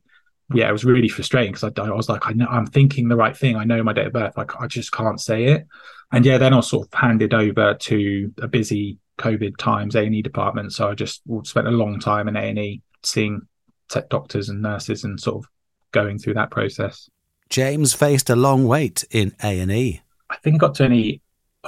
yeah, 0.54 0.70
it 0.70 0.72
was 0.72 0.86
really 0.86 1.08
frustrating 1.08 1.54
because 1.54 1.63
I, 1.63 1.82
I, 1.82 1.90
was 1.92 2.10
like, 2.10 2.28
I 2.28 2.34
know 2.34 2.48
I'm 2.48 2.66
thinking 2.66 3.08
the 3.08 3.16
right 3.16 3.36
thing. 3.36 3.56
I 3.56 3.63
know 3.63 3.82
my 3.84 3.94
date 3.94 4.08
of 4.08 4.13
birth. 4.13 4.36
Like 4.36 4.60
I 4.60 4.68
just 4.68 4.92
can't 4.92 5.20
say 5.20 5.46
it. 5.46 5.68
And 6.12 6.25
yeah, 6.25 6.38
then 6.38 6.54
I 6.54 6.58
was 6.58 6.70
sort 6.70 6.88
of 6.88 7.00
handed 7.00 7.34
over 7.34 7.75
to 7.75 8.34
a 8.42 8.48
busy 8.48 8.98
COVID 9.20 9.58
times 9.58 9.96
A 9.96 10.04
and 10.04 10.16
E 10.16 10.22
department. 10.22 10.74
So 10.74 10.90
I 10.90 10.96
just 10.96 11.22
spent 11.44 11.68
a 11.68 11.72
long 11.72 12.00
time 12.00 12.28
in 12.28 12.36
A 12.36 12.42
and 12.42 12.60
E 12.60 12.82
seeing 13.04 13.42
tech 13.90 14.10
doctors 14.10 14.50
and 14.50 14.62
nurses 14.62 15.04
and 15.04 15.20
sort 15.20 15.44
of 15.44 15.50
going 15.92 16.18
through 16.18 16.36
that 16.36 16.52
process. 16.52 17.10
James 17.50 17.94
faced 17.94 18.30
a 18.30 18.36
long 18.36 18.66
wait 18.66 19.06
in 19.12 19.36
A 19.44 19.60
and 19.60 19.72
E. 19.72 20.02
I 20.34 20.38
think 20.38 20.60
got 20.60 20.75
to 20.75 20.86
A&E 20.86 21.22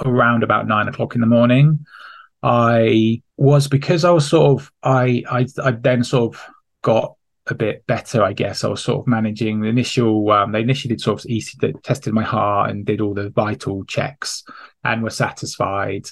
around 0.04 0.42
about 0.42 0.66
nine 0.66 0.88
o'clock 0.88 1.14
in 1.14 1.20
the 1.20 1.26
morning. 1.26 1.86
I 2.42 3.22
was 3.36 3.68
because 3.68 4.04
I 4.04 4.10
was 4.10 4.28
sort 4.28 4.60
of 4.60 4.72
I 4.82 5.22
I 5.30 5.46
I 5.62 5.70
then 5.72 6.04
sort 6.04 6.34
of 6.34 6.42
got 6.82 7.14
a 7.46 7.54
bit 7.54 7.86
better, 7.86 8.22
I 8.22 8.32
guess. 8.32 8.64
I 8.64 8.68
was 8.68 8.82
sort 8.82 9.00
of 9.00 9.06
managing 9.06 9.60
the 9.60 9.68
initial. 9.68 10.30
Um, 10.30 10.52
they 10.52 10.60
initially 10.60 10.94
did 10.94 11.00
sort 11.00 11.20
of 11.20 11.30
easy 11.30 11.56
tested 11.82 12.12
my 12.12 12.24
heart 12.24 12.70
and 12.70 12.84
did 12.84 13.00
all 13.00 13.14
the 13.14 13.30
vital 13.30 13.84
checks 13.84 14.42
and 14.84 15.02
were 15.02 15.10
satisfied. 15.10 16.06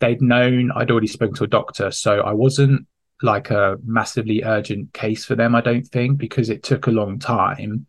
They'd 0.00 0.20
known 0.20 0.72
I'd 0.72 0.90
already 0.90 1.06
spoken 1.06 1.34
to 1.36 1.44
a 1.44 1.48
doctor, 1.48 1.90
so 1.90 2.20
I 2.20 2.32
wasn't 2.32 2.86
like 3.22 3.50
a 3.50 3.78
massively 3.84 4.42
urgent 4.44 4.92
case 4.92 5.24
for 5.24 5.36
them. 5.36 5.54
I 5.54 5.60
don't 5.60 5.86
think 5.86 6.18
because 6.18 6.50
it 6.50 6.62
took 6.62 6.88
a 6.88 6.92
long 6.92 7.18
time. 7.18 7.86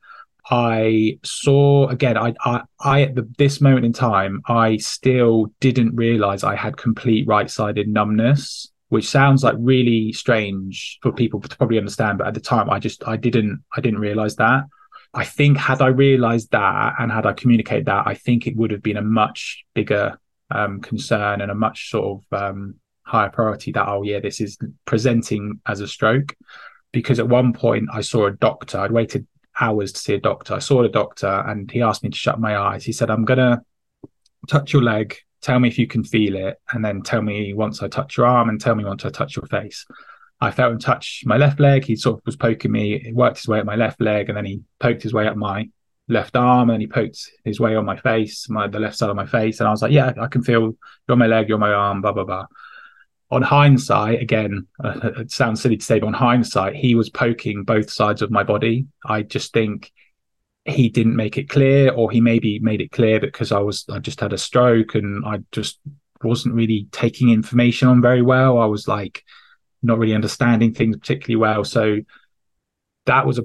I 0.49 1.17
saw 1.23 1.87
again. 1.87 2.17
I, 2.17 2.33
I, 2.43 2.61
I 2.79 3.01
at 3.01 3.15
the, 3.15 3.27
this 3.37 3.61
moment 3.61 3.85
in 3.85 3.93
time, 3.93 4.41
I 4.47 4.77
still 4.77 5.51
didn't 5.59 5.95
realize 5.95 6.43
I 6.43 6.55
had 6.55 6.77
complete 6.77 7.27
right-sided 7.27 7.87
numbness, 7.87 8.71
which 8.89 9.09
sounds 9.09 9.43
like 9.43 9.55
really 9.57 10.13
strange 10.13 10.99
for 11.01 11.11
people 11.11 11.39
to 11.41 11.57
probably 11.57 11.79
understand. 11.79 12.19
But 12.19 12.27
at 12.27 12.35
the 12.35 12.39
time, 12.39 12.69
I 12.69 12.79
just 12.79 13.07
I 13.07 13.17
didn't 13.17 13.63
I 13.75 13.81
didn't 13.81 13.99
realize 13.99 14.35
that. 14.35 14.65
I 15.13 15.23
think 15.23 15.57
had 15.57 15.81
I 15.81 15.87
realized 15.87 16.51
that 16.51 16.93
and 16.99 17.11
had 17.11 17.25
I 17.25 17.33
communicated 17.33 17.85
that, 17.85 18.05
I 18.05 18.13
think 18.13 18.45
it 18.45 18.55
would 18.55 18.71
have 18.71 18.83
been 18.83 18.97
a 18.97 19.01
much 19.01 19.63
bigger 19.73 20.19
um, 20.51 20.81
concern 20.81 21.41
and 21.41 21.49
a 21.49 21.55
much 21.55 21.89
sort 21.89 22.21
of 22.31 22.39
um, 22.39 22.75
higher 23.03 23.29
priority. 23.29 23.71
That 23.71 23.87
oh 23.87 24.03
yeah, 24.03 24.19
this 24.19 24.39
is 24.41 24.59
presenting 24.85 25.59
as 25.65 25.79
a 25.79 25.87
stroke. 25.87 26.35
Because 26.91 27.19
at 27.19 27.27
one 27.27 27.51
point 27.51 27.89
I 27.91 28.01
saw 28.01 28.27
a 28.27 28.31
doctor. 28.31 28.79
I'd 28.79 28.91
waited 28.91 29.27
hours 29.59 29.91
to 29.93 29.99
see 29.99 30.13
a 30.13 30.19
doctor. 30.19 30.53
I 30.53 30.59
saw 30.59 30.83
a 30.83 30.89
doctor 30.89 31.43
and 31.47 31.69
he 31.69 31.81
asked 31.81 32.03
me 32.03 32.09
to 32.09 32.17
shut 32.17 32.39
my 32.39 32.57
eyes. 32.57 32.83
He 32.83 32.91
said, 32.91 33.09
I'm 33.09 33.25
going 33.25 33.39
to 33.39 33.61
touch 34.47 34.73
your 34.73 34.83
leg, 34.83 35.15
tell 35.41 35.59
me 35.59 35.67
if 35.67 35.77
you 35.77 35.87
can 35.87 36.03
feel 36.03 36.35
it, 36.35 36.57
and 36.71 36.83
then 36.83 37.01
tell 37.01 37.21
me 37.21 37.53
once 37.53 37.81
I 37.81 37.87
touch 37.87 38.17
your 38.17 38.25
arm 38.25 38.49
and 38.49 38.59
tell 38.59 38.75
me 38.75 38.83
once 38.83 39.05
I 39.05 39.09
touch 39.09 39.35
your 39.35 39.45
face. 39.47 39.85
I 40.41 40.51
felt 40.51 40.73
him 40.73 40.79
touch 40.79 41.23
my 41.25 41.37
left 41.37 41.59
leg. 41.59 41.85
He 41.85 41.95
sort 41.95 42.19
of 42.19 42.25
was 42.25 42.35
poking 42.35 42.71
me. 42.71 42.99
He 42.99 43.13
worked 43.13 43.37
his 43.37 43.47
way 43.47 43.59
up 43.59 43.65
my 43.65 43.75
left 43.75 44.01
leg 44.01 44.29
and 44.29 44.37
then 44.37 44.45
he 44.45 44.61
poked 44.79 45.01
his 45.01 45.13
way 45.13 45.27
up 45.27 45.37
my 45.37 45.69
left 46.07 46.35
arm 46.35 46.69
and 46.69 46.75
then 46.75 46.81
he 46.81 46.87
poked 46.87 47.31
his 47.45 47.59
way 47.59 47.75
on 47.75 47.85
my 47.85 47.95
face, 47.95 48.49
my 48.49 48.67
the 48.67 48.79
left 48.79 48.97
side 48.97 49.09
of 49.09 49.15
my 49.15 49.25
face. 49.25 49.59
And 49.59 49.67
I 49.67 49.71
was 49.71 49.81
like, 49.81 49.93
yeah, 49.93 50.11
I 50.21 50.27
can 50.27 50.43
feel 50.43 50.61
you're 50.61 50.75
on 51.09 51.19
my 51.19 51.27
leg, 51.27 51.47
you're 51.47 51.55
on 51.55 51.61
my 51.61 51.71
arm, 51.71 52.01
blah, 52.01 52.11
blah, 52.11 52.25
blah 52.25 52.45
on 53.31 53.41
hindsight, 53.41 54.21
again, 54.21 54.67
uh, 54.83 54.99
it 55.17 55.31
sounds 55.31 55.61
silly 55.61 55.77
to 55.77 55.85
say, 55.85 55.99
but 55.99 56.07
on 56.07 56.13
hindsight, 56.13 56.75
he 56.75 56.95
was 56.95 57.09
poking 57.09 57.63
both 57.63 57.89
sides 57.89 58.21
of 58.21 58.31
my 58.31 58.43
body. 58.43 58.87
I 59.05 59.23
just 59.23 59.53
think 59.53 59.91
he 60.65 60.89
didn't 60.89 61.15
make 61.15 61.37
it 61.37 61.49
clear, 61.49 61.91
or 61.91 62.11
he 62.11 62.21
maybe 62.21 62.59
made 62.59 62.81
it 62.81 62.91
clear 62.91 63.19
because 63.19 63.51
I 63.51 63.59
was 63.59 63.85
I 63.89 63.99
just 63.99 64.19
had 64.19 64.33
a 64.33 64.37
stroke 64.37 64.95
and 64.95 65.25
I 65.25 65.39
just 65.51 65.79
wasn't 66.23 66.55
really 66.55 66.87
taking 66.91 67.29
information 67.29 67.87
on 67.87 68.01
very 68.01 68.21
well. 68.21 68.57
I 68.57 68.65
was 68.65 68.87
like 68.87 69.23
not 69.83 69.99
really 69.99 70.15
understanding 70.15 70.73
things 70.73 70.97
particularly 70.97 71.35
well. 71.35 71.63
So 71.63 71.99
that 73.05 73.27
was 73.27 73.37
a 73.37 73.43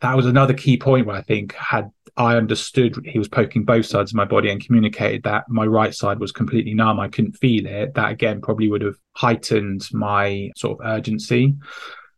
that 0.00 0.16
was 0.16 0.26
another 0.26 0.54
key 0.54 0.76
point 0.76 1.06
where 1.06 1.16
I 1.16 1.22
think 1.22 1.54
had 1.54 1.90
I 2.16 2.36
understood 2.36 2.96
he 3.06 3.18
was 3.18 3.28
poking 3.28 3.64
both 3.64 3.86
sides 3.86 4.10
of 4.10 4.16
my 4.16 4.24
body 4.24 4.50
and 4.50 4.64
communicated 4.64 5.22
that 5.22 5.48
my 5.48 5.64
right 5.64 5.94
side 5.94 6.18
was 6.18 6.32
completely 6.32 6.74
numb. 6.74 6.98
I 6.98 7.08
couldn't 7.08 7.36
feel 7.36 7.66
it. 7.66 7.94
That 7.94 8.10
again 8.10 8.40
probably 8.40 8.68
would 8.68 8.82
have 8.82 8.96
heightened 9.16 9.88
my 9.92 10.50
sort 10.56 10.80
of 10.80 10.86
urgency. 10.86 11.54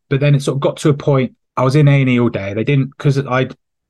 But 0.08 0.20
then 0.20 0.34
it 0.34 0.42
sort 0.42 0.56
of 0.56 0.60
got 0.60 0.78
to 0.78 0.88
a 0.88 0.94
point. 0.94 1.36
I 1.56 1.64
was 1.64 1.76
in 1.76 1.88
A 1.88 2.00
and 2.00 2.08
E 2.08 2.18
all 2.18 2.30
day. 2.30 2.54
They 2.54 2.64
didn't 2.64 2.96
because 2.96 3.18
I 3.18 3.48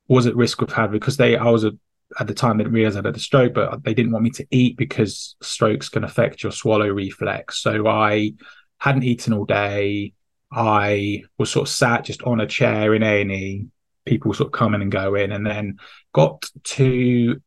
was 0.09 0.27
at 0.27 0.37
risk 0.37 0.63
of 0.63 0.73
having 0.73 0.99
because 0.99 1.17
they 1.17 1.37
I 1.37 1.51
was 1.51 1.65
a, 1.65 1.73
at 2.19 2.27
the 2.27 2.35
time 2.35 2.59
they 2.59 2.65
didn't 2.65 2.75
realize 2.75 2.97
I 2.97 3.07
had 3.07 3.17
a 3.17 3.21
stroke, 3.21 3.55
but 3.55 3.85
they 3.85 3.95
didn't 3.95 4.13
want 4.13 4.25
me 4.25 4.31
to 4.31 4.47
eat 4.51 4.77
because 4.77 5.37
strokes 5.43 5.89
can 5.89 6.03
affect 6.03 6.43
your 6.43 6.53
swallow 6.53 6.89
reflex. 6.89 7.63
So 7.63 7.87
I 7.87 8.33
hadn't 8.79 9.05
eaten 9.05 9.33
all 9.33 9.45
day. 9.45 10.13
I 10.53 11.23
was 11.39 11.51
sort 11.51 11.69
of 11.69 11.73
sat 11.73 12.05
just 12.05 12.23
on 12.25 12.41
a 12.41 12.47
chair 12.47 12.95
in 12.95 13.05
A 13.05 13.21
and 13.21 13.31
E 13.31 13.67
people 14.11 14.35
sort 14.35 14.49
of 14.49 14.53
coming 14.53 14.83
and 14.83 14.93
going. 14.93 15.33
And 15.33 15.47
then 15.47 15.79
got 16.13 16.45
to 16.65 17.41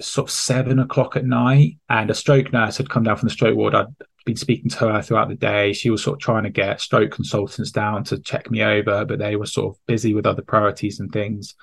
sort 0.00 0.28
of 0.28 0.30
seven 0.32 0.78
o'clock 0.78 1.16
at 1.16 1.24
night, 1.24 1.78
and 1.88 2.10
a 2.10 2.14
stroke 2.14 2.52
nurse 2.52 2.76
had 2.76 2.88
come 2.90 3.02
down 3.02 3.16
from 3.16 3.28
the 3.28 3.32
stroke 3.32 3.56
ward. 3.56 3.74
I'd 3.74 3.86
been 4.24 4.36
speaking 4.36 4.70
to 4.70 4.92
her 4.92 5.02
throughout 5.02 5.28
the 5.28 5.34
day. 5.34 5.72
She 5.72 5.90
was 5.90 6.02
sort 6.02 6.16
of 6.16 6.20
trying 6.20 6.44
to 6.44 6.50
get 6.50 6.80
stroke 6.80 7.10
consultants 7.10 7.70
down 7.70 8.04
to 8.04 8.18
check 8.18 8.50
me 8.50 8.62
over, 8.62 9.04
but 9.04 9.18
they 9.18 9.36
were 9.36 9.46
sort 9.46 9.74
of 9.74 9.86
busy 9.86 10.14
with 10.14 10.26
other 10.26 10.42
priorities 10.42 11.00
and 11.00 11.12
things. 11.12 11.54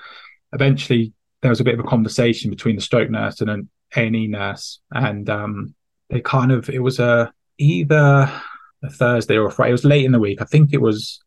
Eventually, 0.53 1.13
there 1.41 1.49
was 1.49 1.59
a 1.59 1.63
bit 1.63 1.73
of 1.73 1.79
a 1.79 1.89
conversation 1.89 2.49
between 2.49 2.75
the 2.75 2.81
stroke 2.81 3.09
nurse 3.09 3.41
and 3.41 3.49
an 3.49 3.69
A&E 3.95 4.27
nurse, 4.27 4.79
and 4.91 5.29
um, 5.29 5.73
they 6.09 6.21
kind 6.21 6.51
of 6.51 6.69
it 6.69 6.79
was 6.79 6.99
a 6.99 7.33
either 7.57 8.31
a 8.83 8.89
Thursday 8.89 9.37
or 9.37 9.47
a 9.47 9.51
Friday. 9.51 9.71
It 9.71 9.73
was 9.73 9.85
late 9.85 10.05
in 10.05 10.11
the 10.11 10.19
week. 10.19 10.41
I 10.41 10.45
think 10.45 10.73
it 10.73 10.81
was 10.81 11.19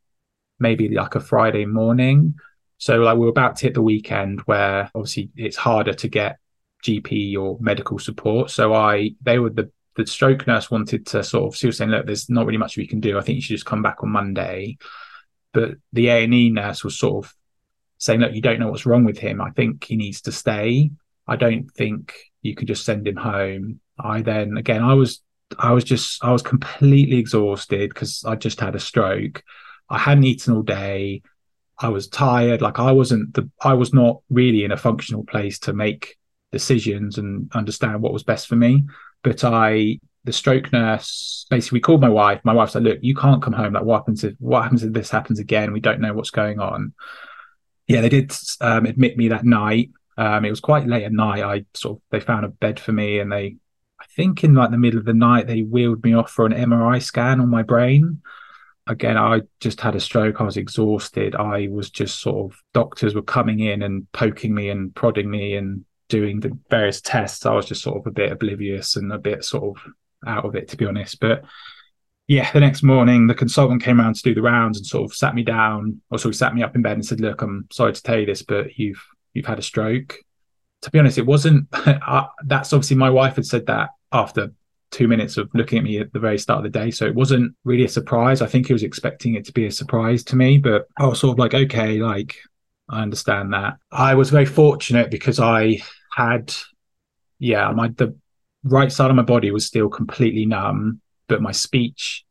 maybe 0.58 0.88
like 0.88 1.14
a 1.14 1.20
Friday 1.20 1.66
morning. 1.66 2.34
So 2.84 2.98
like 2.98 3.16
we're 3.16 3.28
about 3.28 3.56
to 3.56 3.62
hit 3.64 3.72
the 3.72 3.80
weekend 3.80 4.40
where 4.40 4.90
obviously 4.94 5.30
it's 5.36 5.56
harder 5.56 5.94
to 5.94 6.06
get 6.06 6.36
GP 6.84 7.34
or 7.34 7.56
medical 7.58 7.98
support. 7.98 8.50
So 8.50 8.74
I 8.74 9.12
they 9.22 9.38
were 9.38 9.48
the 9.48 9.70
the 9.96 10.06
stroke 10.06 10.46
nurse 10.46 10.70
wanted 10.70 11.06
to 11.06 11.24
sort 11.24 11.46
of 11.46 11.56
she 11.56 11.66
was 11.66 11.78
saying, 11.78 11.92
look, 11.92 12.04
there's 12.04 12.28
not 12.28 12.44
really 12.44 12.58
much 12.58 12.76
we 12.76 12.86
can 12.86 13.00
do. 13.00 13.16
I 13.16 13.22
think 13.22 13.36
you 13.36 13.40
should 13.40 13.54
just 13.54 13.64
come 13.64 13.80
back 13.80 14.02
on 14.02 14.10
Monday. 14.10 14.76
But 15.54 15.76
the 15.94 16.08
A 16.08 16.24
and 16.24 16.34
E 16.34 16.50
nurse 16.50 16.84
was 16.84 16.98
sort 16.98 17.24
of 17.24 17.34
saying, 17.96 18.20
look, 18.20 18.34
you 18.34 18.42
don't 18.42 18.60
know 18.60 18.68
what's 18.68 18.84
wrong 18.84 19.04
with 19.04 19.16
him. 19.16 19.40
I 19.40 19.48
think 19.52 19.82
he 19.84 19.96
needs 19.96 20.20
to 20.20 20.32
stay. 20.32 20.90
I 21.26 21.36
don't 21.36 21.70
think 21.70 22.14
you 22.42 22.54
can 22.54 22.66
just 22.66 22.84
send 22.84 23.08
him 23.08 23.16
home. 23.16 23.80
I 23.98 24.20
then 24.20 24.58
again 24.58 24.82
I 24.82 24.92
was 24.92 25.22
I 25.58 25.72
was 25.72 25.84
just 25.84 26.22
I 26.22 26.32
was 26.32 26.42
completely 26.42 27.16
exhausted 27.16 27.88
because 27.88 28.26
I 28.26 28.34
just 28.34 28.60
had 28.60 28.74
a 28.74 28.78
stroke. 28.80 29.42
I 29.88 29.96
hadn't 29.98 30.24
eaten 30.24 30.52
all 30.52 30.62
day. 30.62 31.22
I 31.78 31.88
was 31.88 32.08
tired. 32.08 32.62
Like 32.62 32.78
I 32.78 32.92
wasn't 32.92 33.34
the 33.34 33.50
I 33.62 33.74
was 33.74 33.92
not 33.92 34.20
really 34.30 34.64
in 34.64 34.72
a 34.72 34.76
functional 34.76 35.24
place 35.24 35.58
to 35.60 35.72
make 35.72 36.16
decisions 36.52 37.18
and 37.18 37.50
understand 37.54 38.00
what 38.00 38.12
was 38.12 38.22
best 38.22 38.46
for 38.46 38.56
me. 38.56 38.84
But 39.22 39.44
I 39.44 40.00
the 40.24 40.32
stroke 40.32 40.72
nurse 40.72 41.46
basically 41.50 41.80
called 41.80 42.00
my 42.00 42.08
wife. 42.08 42.40
My 42.44 42.52
wife 42.52 42.70
said, 42.70 42.84
Look, 42.84 42.98
you 43.02 43.14
can't 43.14 43.42
come 43.42 43.52
home. 43.52 43.74
Like 43.74 43.84
what 43.84 43.98
happens 43.98 44.24
if 44.24 44.34
what 44.38 44.62
happens 44.62 44.82
if 44.82 44.92
this 44.92 45.10
happens 45.10 45.38
again? 45.38 45.72
We 45.72 45.80
don't 45.80 46.00
know 46.00 46.14
what's 46.14 46.30
going 46.30 46.60
on. 46.60 46.94
Yeah, 47.86 48.00
they 48.00 48.08
did 48.08 48.32
um, 48.60 48.86
admit 48.86 49.16
me 49.16 49.28
that 49.28 49.44
night. 49.44 49.90
Um, 50.16 50.44
it 50.44 50.50
was 50.50 50.60
quite 50.60 50.86
late 50.86 51.04
at 51.04 51.12
night. 51.12 51.42
I 51.42 51.64
sort 51.74 51.98
of 51.98 52.02
they 52.10 52.20
found 52.20 52.44
a 52.44 52.48
bed 52.48 52.78
for 52.78 52.92
me 52.92 53.18
and 53.18 53.30
they 53.30 53.56
I 54.00 54.04
think 54.16 54.44
in 54.44 54.54
like 54.54 54.70
the 54.70 54.78
middle 54.78 54.98
of 54.98 55.06
the 55.06 55.14
night 55.14 55.46
they 55.46 55.62
wheeled 55.62 56.04
me 56.04 56.14
off 56.14 56.30
for 56.30 56.46
an 56.46 56.52
MRI 56.52 57.02
scan 57.02 57.40
on 57.40 57.50
my 57.50 57.62
brain 57.62 58.22
again, 58.86 59.16
I 59.16 59.42
just 59.60 59.80
had 59.80 59.96
a 59.96 60.00
stroke. 60.00 60.40
I 60.40 60.44
was 60.44 60.56
exhausted. 60.56 61.34
I 61.34 61.68
was 61.68 61.90
just 61.90 62.20
sort 62.20 62.52
of 62.52 62.62
doctors 62.72 63.14
were 63.14 63.22
coming 63.22 63.60
in 63.60 63.82
and 63.82 64.10
poking 64.12 64.54
me 64.54 64.68
and 64.68 64.94
prodding 64.94 65.30
me 65.30 65.56
and 65.56 65.84
doing 66.08 66.40
the 66.40 66.56
various 66.70 67.00
tests. 67.00 67.46
I 67.46 67.54
was 67.54 67.66
just 67.66 67.82
sort 67.82 67.98
of 67.98 68.06
a 68.06 68.10
bit 68.10 68.32
oblivious 68.32 68.96
and 68.96 69.12
a 69.12 69.18
bit 69.18 69.44
sort 69.44 69.76
of 69.76 69.92
out 70.26 70.44
of 70.44 70.54
it, 70.54 70.68
to 70.68 70.76
be 70.76 70.86
honest. 70.86 71.18
But 71.20 71.44
yeah, 72.26 72.50
the 72.52 72.60
next 72.60 72.82
morning, 72.82 73.26
the 73.26 73.34
consultant 73.34 73.82
came 73.82 74.00
around 74.00 74.16
to 74.16 74.22
do 74.22 74.34
the 74.34 74.42
rounds 74.42 74.78
and 74.78 74.86
sort 74.86 75.10
of 75.10 75.16
sat 75.16 75.34
me 75.34 75.42
down, 75.42 76.00
or 76.10 76.18
sort 76.18 76.34
of 76.34 76.38
sat 76.38 76.54
me 76.54 76.62
up 76.62 76.74
in 76.74 76.82
bed 76.82 76.92
and 76.92 77.04
said, 77.04 77.20
"Look, 77.20 77.42
I'm 77.42 77.66
sorry 77.70 77.92
to 77.92 78.02
tell 78.02 78.18
you 78.18 78.26
this, 78.26 78.42
but 78.42 78.78
you've 78.78 79.04
you've 79.32 79.46
had 79.46 79.58
a 79.58 79.62
stroke." 79.62 80.16
To 80.82 80.90
be 80.90 80.98
honest, 80.98 81.18
it 81.18 81.26
wasn't. 81.26 81.70
that's 82.44 82.72
obviously 82.72 82.96
my 82.96 83.10
wife 83.10 83.36
had 83.36 83.46
said 83.46 83.66
that 83.66 83.90
after 84.12 84.52
two 84.94 85.08
minutes 85.08 85.36
of 85.36 85.50
looking 85.54 85.78
at 85.78 85.84
me 85.84 85.98
at 85.98 86.12
the 86.12 86.20
very 86.20 86.38
start 86.38 86.64
of 86.64 86.72
the 86.72 86.78
day. 86.78 86.90
So 86.90 87.04
it 87.04 87.16
wasn't 87.16 87.54
really 87.64 87.84
a 87.84 87.88
surprise. 87.88 88.40
I 88.40 88.46
think 88.46 88.68
he 88.68 88.72
was 88.72 88.84
expecting 88.84 89.34
it 89.34 89.44
to 89.46 89.52
be 89.52 89.66
a 89.66 89.72
surprise 89.72 90.22
to 90.24 90.36
me, 90.36 90.56
but 90.56 90.86
I 90.96 91.06
was 91.06 91.18
sort 91.18 91.32
of 91.32 91.38
like, 91.40 91.52
okay, 91.52 91.98
like 91.98 92.36
I 92.88 93.02
understand 93.02 93.52
that. 93.52 93.74
I 93.90 94.14
was 94.14 94.30
very 94.30 94.46
fortunate 94.46 95.10
because 95.10 95.40
I 95.40 95.78
had, 96.14 96.54
yeah, 97.40 97.72
my 97.72 97.88
the 97.88 98.16
right 98.62 98.92
side 98.92 99.10
of 99.10 99.16
my 99.16 99.22
body 99.22 99.50
was 99.50 99.66
still 99.66 99.88
completely 99.88 100.46
numb, 100.46 101.00
but 101.26 101.42
my 101.42 101.52
speech 101.52 102.24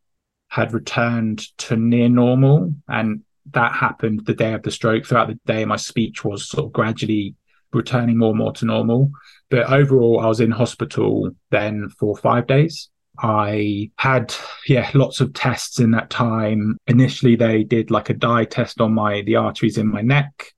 had 0.47 0.73
returned 0.73 1.45
to 1.57 1.75
near 1.75 2.07
normal. 2.07 2.73
And 2.87 3.23
that 3.51 3.73
happened 3.73 4.25
the 4.25 4.33
day 4.33 4.53
of 4.53 4.63
the 4.63 4.71
stroke. 4.71 5.05
Throughout 5.05 5.27
the 5.27 5.39
day, 5.45 5.65
my 5.65 5.75
speech 5.75 6.23
was 6.23 6.47
sort 6.47 6.65
of 6.67 6.71
gradually 6.71 7.35
returning 7.73 8.17
more 8.17 8.29
and 8.29 8.37
more 8.37 8.53
to 8.53 8.65
normal. 8.65 9.11
But 9.49 9.71
overall, 9.71 10.19
I 10.19 10.27
was 10.27 10.39
in 10.39 10.51
hospital 10.51 11.31
then 11.51 11.89
for 11.89 12.17
five 12.17 12.47
days. 12.47 12.89
I 13.19 13.91
had, 13.97 14.33
yeah, 14.67 14.89
lots 14.95 15.21
of 15.21 15.33
tests 15.33 15.79
in 15.79 15.91
that 15.91 16.09
time. 16.09 16.77
Initially, 16.87 17.35
they 17.35 17.63
did 17.63 17.91
like 17.91 18.09
a 18.09 18.15
dye 18.15 18.45
test 18.45 18.81
on 18.81 18.93
my 18.93 19.21
the 19.21 19.35
arteries 19.35 19.77
in 19.77 19.87
my 19.87 20.01
neck. 20.01 20.53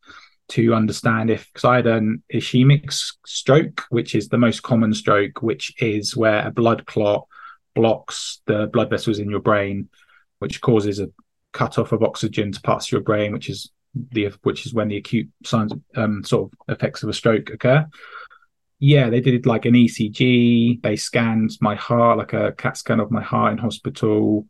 to 0.47 0.73
understand 0.73 1.29
if 1.29 1.47
because 1.51 1.65
I 1.65 1.77
had 1.77 1.87
an 1.87 2.23
ischemic 2.33 2.91
stroke, 3.25 3.83
which 3.89 4.13
is 4.15 4.29
the 4.29 4.37
most 4.37 4.61
common 4.61 4.93
stroke, 4.93 5.41
which 5.41 5.73
is 5.81 6.15
where 6.15 6.45
a 6.45 6.51
blood 6.51 6.85
clot 6.85 7.27
blocks 7.73 8.41
the 8.45 8.67
blood 8.67 8.89
vessels 8.89 9.19
in 9.19 9.29
your 9.29 9.39
brain, 9.41 9.89
which 10.39 10.61
causes 10.61 10.99
a 10.99 11.09
cut 11.51 11.77
off 11.77 11.91
of 11.91 12.03
oxygen 12.03 12.51
to 12.51 12.61
parts 12.61 12.87
of 12.87 12.91
your 12.91 13.01
brain, 13.01 13.33
which 13.33 13.49
is 13.49 13.71
the 14.11 14.31
which 14.43 14.65
is 14.65 14.73
when 14.73 14.87
the 14.87 14.97
acute 14.97 15.29
signs 15.43 15.73
um, 15.95 16.23
sort 16.23 16.51
of 16.51 16.75
effects 16.75 17.01
of 17.01 17.09
a 17.09 17.13
stroke 17.13 17.49
occur. 17.49 17.85
Yeah, 18.79 19.09
they 19.09 19.21
did 19.21 19.45
like 19.45 19.65
an 19.65 19.73
ECG. 19.73 20.81
They 20.81 20.95
scanned 20.95 21.51
my 21.61 21.75
heart, 21.75 22.17
like 22.17 22.33
a 22.33 22.51
CAT 22.53 22.77
scan 22.77 22.99
of 22.99 23.11
my 23.11 23.21
heart 23.21 23.53
in 23.53 23.57
hospital. 23.57 24.45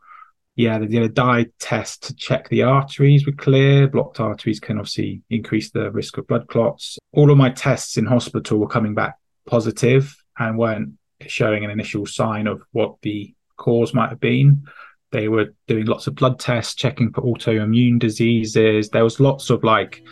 Yeah, 0.55 0.79
they 0.79 0.87
did 0.87 1.03
a 1.03 1.09
dye 1.09 1.47
test 1.59 2.03
to 2.03 2.15
check 2.15 2.49
the 2.49 2.63
arteries 2.63 3.25
were 3.25 3.33
clear. 3.33 3.87
Blocked 3.87 4.19
arteries 4.19 4.59
can 4.59 4.77
obviously 4.77 5.21
increase 5.29 5.69
the 5.71 5.91
risk 5.91 6.17
of 6.17 6.27
blood 6.27 6.47
clots. 6.47 6.97
All 7.11 7.29
of 7.29 7.37
my 7.37 7.49
tests 7.49 7.97
in 7.97 8.05
hospital 8.05 8.57
were 8.57 8.67
coming 8.67 8.95
back 8.95 9.15
positive 9.45 10.15
and 10.39 10.57
weren't 10.57 10.93
showing 11.27 11.63
an 11.63 11.71
initial 11.71 12.05
sign 12.05 12.47
of 12.47 12.61
what 12.71 12.95
the 13.01 13.33
cause 13.57 13.93
might 13.93 14.09
have 14.09 14.19
been. 14.19 14.65
They 15.11 15.27
were 15.27 15.53
doing 15.67 15.85
lots 15.85 16.07
of 16.07 16.15
blood 16.15 16.39
tests, 16.39 16.73
checking 16.73 17.11
for 17.11 17.21
autoimmune 17.21 17.99
diseases. 17.99 18.89
There 18.89 19.03
was 19.03 19.19
lots 19.19 19.49
of 19.49 19.63
like 19.63 20.03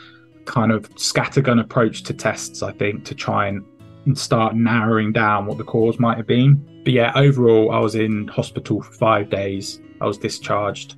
kind 0.45 0.71
of 0.71 0.89
scattergun 0.95 1.59
approach 1.59 2.03
to 2.03 2.13
tests, 2.13 2.61
I 2.63 2.71
think, 2.73 3.05
to 3.05 3.15
try 3.15 3.47
and 3.47 3.63
start 4.15 4.55
narrowing 4.55 5.11
down 5.11 5.45
what 5.45 5.57
the 5.57 5.63
cause 5.63 5.99
might 5.99 6.17
have 6.17 6.27
been. 6.27 6.81
But 6.83 6.93
yeah, 6.93 7.11
overall, 7.15 7.71
I 7.71 7.79
was 7.79 7.95
in 7.95 8.27
hospital 8.27 8.81
for 8.81 8.91
five 8.93 9.29
days. 9.29 9.79
I 10.01 10.05
was 10.05 10.17
discharged, 10.17 10.95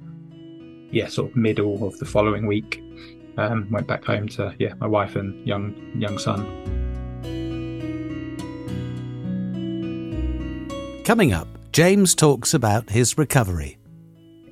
yeah, 0.92 1.08
sort 1.08 1.32
of 1.32 1.36
middle 1.36 1.86
of 1.88 1.98
the 2.00 2.06
following 2.06 2.48
week. 2.48 2.82
Um, 3.38 3.68
went 3.70 3.86
back 3.86 4.06
home 4.06 4.30
to 4.30 4.56
yeah 4.60 4.74
my 4.80 4.88
wife 4.88 5.16
and 5.16 5.46
young 5.46 5.76
young 5.98 6.18
son. 6.18 6.46
Coming 11.04 11.34
up, 11.34 11.48
James 11.72 12.16
talks 12.16 12.54
about 12.54 12.90
his 12.90 13.18
recovery 13.18 13.78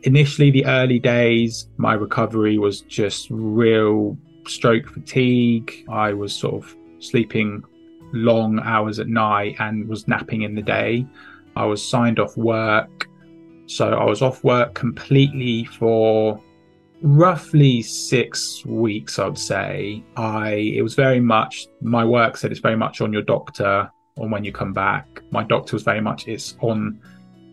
initially 0.03 0.51
the 0.51 0.65
early 0.65 0.99
days 0.99 1.67
my 1.77 1.93
recovery 1.93 2.57
was 2.57 2.81
just 2.81 3.27
real 3.31 4.17
stroke 4.45 4.87
fatigue 4.87 5.85
i 5.89 6.13
was 6.13 6.35
sort 6.35 6.53
of 6.53 6.75
sleeping 6.99 7.63
long 8.13 8.59
hours 8.59 8.99
at 8.99 9.07
night 9.07 9.55
and 9.59 9.87
was 9.87 10.07
napping 10.07 10.43
in 10.43 10.55
the 10.55 10.61
day 10.61 11.05
i 11.55 11.65
was 11.65 11.85
signed 11.85 12.19
off 12.19 12.37
work 12.37 13.07
so 13.65 13.93
i 13.93 14.03
was 14.03 14.21
off 14.21 14.43
work 14.43 14.73
completely 14.73 15.65
for 15.65 16.41
roughly 17.01 17.81
six 17.81 18.65
weeks 18.65 19.19
i'd 19.19 19.37
say 19.37 20.03
i 20.15 20.51
it 20.51 20.81
was 20.81 20.95
very 20.95 21.19
much 21.19 21.67
my 21.81 22.05
work 22.05 22.37
said 22.37 22.51
it's 22.51 22.61
very 22.61 22.77
much 22.77 23.01
on 23.01 23.11
your 23.11 23.23
doctor 23.23 23.89
on 24.17 24.29
when 24.29 24.43
you 24.43 24.51
come 24.51 24.73
back 24.73 25.21
my 25.31 25.43
doctor 25.43 25.75
was 25.75 25.83
very 25.83 26.01
much 26.01 26.27
it's 26.27 26.55
on 26.61 26.99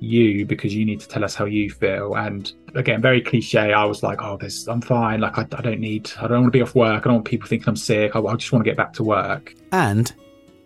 you 0.01 0.47
because 0.47 0.75
you 0.75 0.85
need 0.85 0.99
to 1.01 1.09
tell 1.09 1.23
us 1.23 1.35
how 1.35 1.45
you 1.45 1.71
feel. 1.71 2.17
And 2.17 2.51
again, 2.75 3.01
very 3.01 3.21
cliche. 3.21 3.73
I 3.73 3.85
was 3.85 4.03
like, 4.03 4.23
oh, 4.23 4.37
this, 4.39 4.67
I'm 4.67 4.81
fine. 4.81 5.21
Like, 5.21 5.39
I, 5.39 5.43
I 5.43 5.61
don't 5.61 5.81
need, 5.81 6.11
I 6.19 6.27
don't 6.27 6.43
want 6.43 6.53
to 6.53 6.59
be 6.59 6.63
off 6.63 6.75
work. 6.75 7.03
I 7.03 7.05
don't 7.05 7.15
want 7.17 7.27
people 7.27 7.49
thinking 7.49 7.69
I'm 7.69 7.77
sick. 7.77 8.17
I, 8.17 8.21
I 8.21 8.35
just 8.37 8.51
want 8.51 8.65
to 8.65 8.71
get 8.71 8.77
back 8.77 8.93
to 8.95 9.05
work. 9.05 9.55
And 9.73 10.13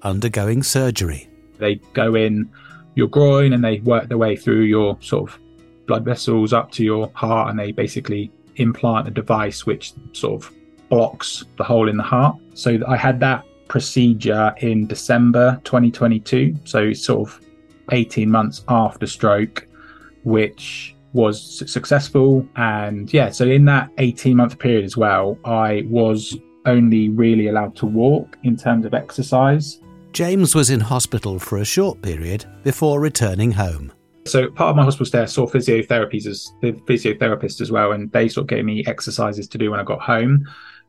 undergoing 0.05 0.63
surgery. 0.63 1.29
They 1.59 1.77
go 1.93 2.15
in 2.15 2.51
your 2.95 3.09
groin 3.09 3.53
and 3.53 3.65
they 3.65 3.81
work 3.81 4.09
their 4.09 4.19
way 4.19 4.37
through 4.37 4.63
your 4.63 4.97
sort 5.01 5.31
of 5.31 5.39
blood 5.87 6.05
vessels 6.05 6.53
up 6.53 6.71
to 6.73 6.85
your 6.85 7.11
heart 7.15 7.51
and 7.51 7.59
they 7.59 7.73
basically 7.73 8.31
implant 8.57 9.09
a 9.09 9.11
device 9.11 9.67
which 9.67 9.93
sort 10.13 10.43
of 10.43 10.53
blocks 10.89 11.45
the 11.57 11.65
hole 11.65 11.89
in 11.89 11.97
the 11.97 12.03
heart. 12.03 12.37
So 12.55 12.79
I 12.87 12.97
had 12.97 13.19
that 13.21 13.45
procedure 13.69 14.55
in 14.59 14.87
December 14.87 15.61
2022. 15.65 16.57
So 16.65 16.93
sort 16.93 17.29
of 17.29 17.41
18 17.93 18.31
months 18.31 18.65
after 18.69 19.07
stroke, 19.07 19.67
which 20.23 20.95
was 21.13 21.59
successful. 21.71 22.47
And 22.57 23.13
yeah, 23.13 23.31
so 23.31 23.45
in 23.47 23.65
that 23.67 23.91
18 23.99 24.37
month 24.37 24.59
period 24.59 24.85
as 24.85 24.97
well, 24.97 25.39
I 25.45 25.85
was 25.87 26.37
only 26.67 27.09
really 27.11 27.49
allowed 27.49 27.77
to 27.77 27.87
walk 27.87 28.39
in 28.43 28.57
terms 28.57 28.87
of 28.87 28.95
exercise. 28.95 29.81
James 30.15 30.55
was 30.55 30.71
in 30.71 30.79
hospital 30.79 31.41
for 31.41 31.59
a 31.59 31.65
short 31.65 32.01
period 32.01 32.45
before 32.63 33.01
returning 33.01 33.51
home. 33.51 33.93
So 34.27 34.49
part 34.49 34.71
of 34.71 34.77
my 34.77 34.85
hospital 34.85 35.07
stay, 35.07 35.23
I 35.23 35.25
saw 35.25 35.45
physiotherapies 35.45 36.27
as 36.27 36.53
the 36.63 36.71
physiotherapist 36.71 37.61
as 37.61 37.73
well, 37.73 37.91
and 37.91 38.13
they 38.13 38.29
sort 38.29 38.45
of 38.45 38.49
gave 38.49 38.65
me 38.65 38.85
exercises 38.87 39.49
to 39.49 39.59
do 39.59 39.73
when 39.73 39.81
I 39.81 39.83
got 39.83 40.01
home. 40.01 40.47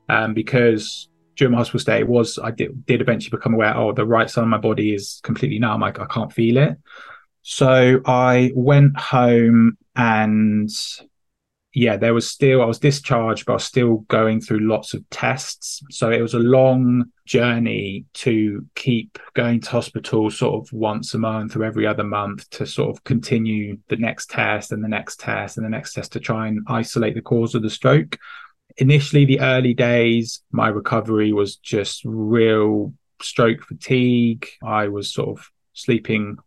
Um, 0.10 0.36
because 0.36 1.10
during 1.38 1.54
my 1.54 1.58
hospital 1.58 1.80
stay 1.80 2.04
was 2.04 2.38
I 2.38 2.52
did, 2.52 2.86
did 2.86 3.02
eventually 3.02 3.36
become 3.36 3.56
aware, 3.56 3.76
oh, 3.76 3.94
the 3.94 4.06
right 4.06 4.30
side 4.30 4.44
of 4.44 4.48
my 4.48 4.60
body 4.60 4.94
is 4.94 5.22
completely 5.24 5.58
numb. 5.58 5.82
I, 5.82 5.88
I 5.88 6.06
can't 6.06 6.32
feel 6.32 6.58
it. 6.58 6.78
So 7.42 8.02
I 8.06 8.52
went 8.54 8.96
home 8.96 9.76
and 9.96 10.70
yeah, 11.76 11.98
there 11.98 12.14
was 12.14 12.30
still, 12.30 12.62
I 12.62 12.66
was 12.66 12.80
discharged, 12.80 13.46
but 13.46 13.52
I 13.52 13.56
was 13.56 13.66
still 13.66 13.98
going 14.08 14.40
through 14.40 14.62
lots 14.62 14.94
of 14.94 15.08
tests. 15.10 15.84
So 15.92 16.10
it 16.10 16.22
was 16.22 16.34
a 16.34 16.40
long 16.40 17.12
journey 17.26 18.06
to 18.14 18.66
keep 18.76 19.20
going 19.34 19.60
to 19.60 19.70
hospital 19.70 20.32
sort 20.32 20.56
of 20.56 20.72
once 20.72 21.14
a 21.14 21.18
month 21.18 21.54
or 21.54 21.66
every 21.66 21.86
other 21.86 22.06
month 22.06 22.50
to 22.52 22.66
sort 22.66 22.96
of 22.96 23.04
continue 23.04 23.78
the 23.90 23.98
next 23.98 24.30
test 24.30 24.72
and 24.72 24.82
the 24.82 24.88
next 24.88 25.20
test 25.20 25.58
and 25.58 25.66
the 25.66 25.70
next 25.70 25.94
test 25.94 26.14
to 26.14 26.20
try 26.22 26.48
and 26.48 26.66
isolate 26.70 27.14
the 27.14 27.22
cause 27.22 27.56
of 27.56 27.62
the 27.62 27.70
stroke. 27.70 28.18
Initially 28.78 29.26
the 29.26 29.42
early 29.42 29.74
days 29.74 30.42
my 30.52 30.70
recovery 30.70 31.34
was 31.34 31.58
just 31.58 32.04
real 32.06 32.94
stroke 33.22 33.64
fatigue. 33.64 34.48
I 34.64 34.88
was 34.88 35.14
sort 35.14 35.38
of 35.38 35.52
sleeping 35.74 36.38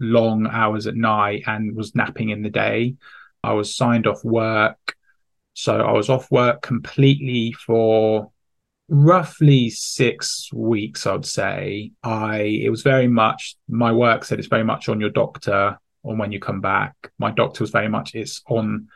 long 0.00 0.46
hours 0.46 0.86
at 0.86 0.94
night 0.94 1.42
and 1.46 1.76
was 1.76 1.94
napping 1.94 2.30
in 2.30 2.40
the 2.40 2.48
day 2.48 2.94
i 3.42 3.52
was 3.52 3.74
signed 3.74 4.06
off 4.06 4.24
work 4.24 4.96
so 5.54 5.76
i 5.80 5.92
was 5.92 6.08
off 6.08 6.30
work 6.30 6.62
completely 6.62 7.52
for 7.52 8.30
roughly 8.88 9.68
six 9.68 10.50
weeks 10.52 11.06
i'd 11.06 11.26
say 11.26 11.90
i 12.02 12.38
it 12.38 12.70
was 12.70 12.82
very 12.82 13.08
much 13.08 13.56
my 13.68 13.92
work 13.92 14.24
said 14.24 14.38
it's 14.38 14.48
very 14.48 14.64
much 14.64 14.88
on 14.88 15.00
your 15.00 15.10
doctor 15.10 15.78
on 16.04 16.18
when 16.18 16.32
you 16.32 16.40
come 16.40 16.60
back 16.60 16.94
my 17.18 17.30
doctor 17.30 17.62
was 17.62 17.70
very 17.70 17.88
much 17.88 18.14
it's 18.14 18.42
on 18.48 18.88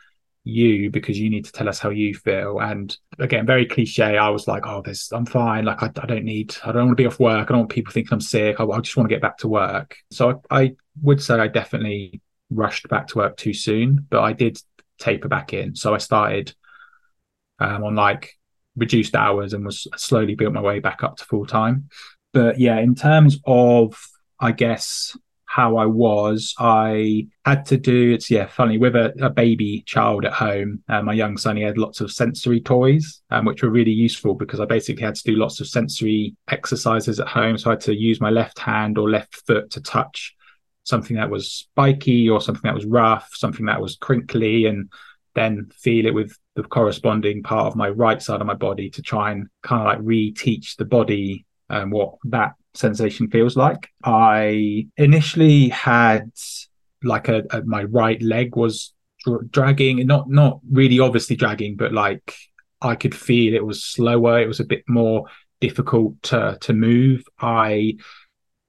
you 0.45 0.91
because 0.91 1.19
you 1.19 1.31
need 1.31 1.45
to 1.45 1.53
tell 1.53 1.69
us 1.69 1.79
how 1.79 1.91
you 1.91 2.15
feel. 2.15 2.61
And 2.61 2.97
again, 3.19 3.47
very 3.47 3.67
cliche. 3.67 4.17
I 4.17 4.29
was 4.29 4.49
like, 4.49 4.67
oh, 4.67 4.83
this, 4.83 5.13
I'm 5.13 5.27
fine. 5.27 5.65
Like, 5.65 5.83
I, 5.83 5.87
I 5.87 6.07
don't 6.07 6.25
need, 6.25 6.57
I 6.65 6.73
don't 6.73 6.87
want 6.87 6.99
to 6.99 7.03
be 7.03 7.07
off 7.07 7.21
work. 7.21 7.49
I 7.49 7.53
don't 7.53 7.61
want 7.61 7.71
people 7.71 7.93
thinking 7.93 8.13
I'm 8.13 8.21
sick. 8.21 8.59
I, 8.59 8.65
I 8.65 8.81
just 8.81 8.97
want 8.97 9.09
to 9.09 9.15
get 9.15 9.23
back 9.23 9.39
to 9.39 9.49
work. 9.49 9.97
So 10.11 10.43
I, 10.51 10.63
I 10.63 10.73
would 11.01 11.23
say 11.23 11.35
I 11.35 11.49
definitely 11.49 12.21
rushed 12.55 12.89
back 12.89 13.09
to 13.09 13.19
work 13.19 13.37
too 13.37 13.55
soon, 13.55 14.07
but 14.11 14.23
I 14.23 14.33
did 14.33 14.59
taper 14.99 15.29
back 15.29 15.53
in. 15.53 15.75
So 15.75 15.95
I 15.95 15.99
started 15.99 16.55
um, 17.59 17.85
on 17.85 17.95
like 17.95 18.33
reduced 18.77 19.15
hours 19.15 19.53
and 19.53 19.65
was 19.65 19.87
slowly 19.97 20.35
built 20.35 20.53
my 20.53 20.61
way 20.61 20.79
back 20.79 21.03
up 21.03 21.17
to 21.17 21.25
full 21.25 21.47
time. 21.47 21.89
But 22.33 22.59
yeah, 22.59 22.79
in 22.79 22.95
terms 22.95 23.39
of, 23.47 23.99
I 24.41 24.53
guess, 24.53 25.17
how 25.45 25.77
I 25.77 25.85
was, 25.85 26.55
I 26.59 27.27
had 27.45 27.67
to 27.67 27.77
do 27.77 28.13
it's 28.13 28.31
yeah, 28.31 28.47
funny 28.47 28.79
with 28.79 28.97
a, 28.97 29.13
a 29.23 29.29
baby 29.29 29.83
child 29.87 30.25
at 30.25 30.33
home. 30.33 30.83
Uh, 30.89 31.03
my 31.03 31.13
young 31.13 31.37
son, 31.37 31.59
he 31.59 31.63
had 31.63 31.77
lots 31.77 32.01
of 32.01 32.11
sensory 32.11 32.59
toys, 32.59 33.21
um, 33.31 33.45
which 33.45 33.63
were 33.63 33.69
really 33.69 33.93
useful 33.93 34.35
because 34.35 34.61
I 34.61 34.65
basically 34.65 35.05
had 35.05 35.15
to 35.17 35.23
do 35.25 35.37
lots 35.37 35.61
of 35.61 35.69
sensory 35.69 36.35
exercises 36.49 37.21
at 37.21 37.29
home. 37.29 37.59
So 37.59 37.69
I 37.69 37.75
had 37.75 37.83
to 37.83 37.95
use 37.95 38.19
my 38.19 38.31
left 38.31 38.59
hand 38.59 38.97
or 38.97 39.11
left 39.11 39.43
foot 39.47 39.71
to 39.73 39.83
touch 39.83 40.35
something 40.85 41.17
that 41.17 41.31
was 41.31 41.51
spiky 41.53 42.29
or 42.29 42.41
something 42.41 42.63
that 42.65 42.75
was 42.75 42.87
rough, 42.87 43.31
something 43.35 43.67
that 43.67 43.81
was 43.81 43.97
crinkly, 43.97 44.67
and 44.67 44.91
then 45.35 45.71
feel 45.75 46.07
it 46.07 46.15
with 46.15 46.37
the 46.55 46.63
corresponding 46.63 47.43
part 47.43 47.67
of 47.67 47.77
my 47.77 47.89
right 47.89 48.21
side 48.23 48.41
of 48.41 48.47
my 48.47 48.55
body 48.55 48.91
to 48.91 49.03
try 49.03 49.33
and 49.33 49.47
kind 49.63 49.81
of 49.81 49.87
like 49.87 49.99
reteach 50.01 50.77
the 50.77 50.85
body 50.85 51.47
um, 51.71 51.91
what 51.91 52.15
that 52.25 52.53
sensation 52.75 53.29
feels 53.31 53.57
like. 53.57 53.89
I 54.05 54.87
initially 54.97 55.69
had 55.71 56.31
like 57.03 57.29
a, 57.29 57.43
a 57.51 57.63
my 57.63 57.85
right 57.85 58.21
leg 58.23 58.57
was 58.57 58.93
dra- 59.25 59.45
dragging, 59.47 60.07
not 60.07 60.29
not 60.29 60.61
really 60.71 61.01
obviously 61.01 61.37
dragging, 61.37 61.77
but 61.77 61.93
like 61.93 62.35
I 62.81 62.95
could 62.95 63.15
feel 63.15 63.55
it 63.55 63.65
was 63.65 63.85
slower. 63.85 64.41
It 64.41 64.49
was 64.49 64.61
a 64.61 64.65
bit 64.65 64.85
more 64.89 65.25
difficult 65.61 66.23
to 66.25 66.59
to 66.61 66.73
move. 66.73 67.25
I 67.41 67.95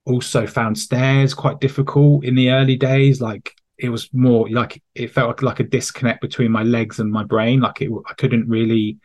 also 0.05 0.45
found 0.45 0.77
stairs 0.77 1.33
quite 1.33 1.59
difficult 1.59 2.25
in 2.25 2.35
the 2.35 2.51
early 2.51 2.75
days. 2.75 3.21
Like 3.21 3.55
it 3.77 3.89
was 3.89 4.09
more 4.13 4.49
like 4.49 4.81
it 4.95 5.11
felt 5.11 5.27
like, 5.27 5.41
like 5.41 5.59
a 5.59 5.63
disconnect 5.63 6.21
between 6.21 6.51
my 6.51 6.63
legs 6.63 6.99
and 6.99 7.11
my 7.11 7.23
brain. 7.23 7.61
Like 7.61 7.81
it, 7.81 7.91
I 8.07 8.13
couldn't 8.13 8.47
really. 8.47 8.97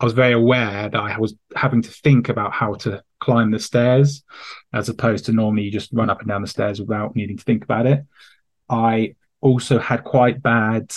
I 0.00 0.04
was 0.04 0.12
very 0.12 0.32
aware 0.32 0.88
that 0.88 1.00
I 1.00 1.18
was 1.18 1.34
having 1.54 1.80
to 1.82 1.90
think 1.90 2.28
about 2.28 2.52
how 2.52 2.74
to 2.74 3.02
climb 3.20 3.52
the 3.52 3.60
stairs, 3.60 4.24
as 4.72 4.88
opposed 4.88 5.26
to 5.26 5.32
normally 5.32 5.62
you 5.62 5.70
just 5.70 5.92
run 5.92 6.10
up 6.10 6.20
and 6.20 6.28
down 6.28 6.42
the 6.42 6.48
stairs 6.48 6.80
without 6.80 7.14
needing 7.14 7.38
to 7.38 7.44
think 7.44 7.62
about 7.62 7.86
it. 7.86 8.04
I 8.68 9.14
also 9.40 9.78
had 9.78 10.02
quite 10.02 10.42
bad 10.42 10.92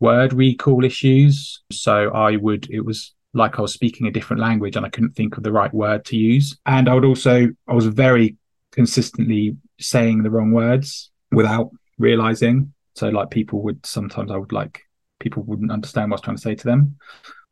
word 0.00 0.32
recall 0.32 0.84
issues. 0.84 1.62
So 1.70 2.10
I 2.10 2.36
would, 2.36 2.68
it 2.70 2.80
was 2.80 3.14
like 3.34 3.58
I 3.58 3.62
was 3.62 3.72
speaking 3.72 4.06
a 4.06 4.10
different 4.10 4.40
language 4.40 4.74
and 4.74 4.84
I 4.84 4.88
couldn't 4.88 5.14
think 5.14 5.36
of 5.36 5.42
the 5.42 5.52
right 5.52 5.72
word 5.72 6.04
to 6.06 6.16
use. 6.16 6.58
And 6.66 6.88
I 6.88 6.94
would 6.94 7.04
also, 7.04 7.48
I 7.68 7.74
was 7.74 7.86
very 7.86 8.36
consistently 8.72 9.56
saying 9.78 10.22
the 10.22 10.30
wrong 10.30 10.52
words 10.52 11.10
without 11.32 11.70
realizing. 11.98 12.72
So, 12.94 13.08
like, 13.08 13.30
people 13.30 13.62
would 13.62 13.84
sometimes, 13.84 14.30
I 14.30 14.36
would 14.36 14.52
like, 14.52 14.82
people 15.18 15.42
wouldn't 15.42 15.72
understand 15.72 16.10
what 16.10 16.16
I 16.16 16.18
was 16.18 16.22
trying 16.22 16.36
to 16.36 16.42
say 16.42 16.54
to 16.54 16.64
them. 16.64 16.96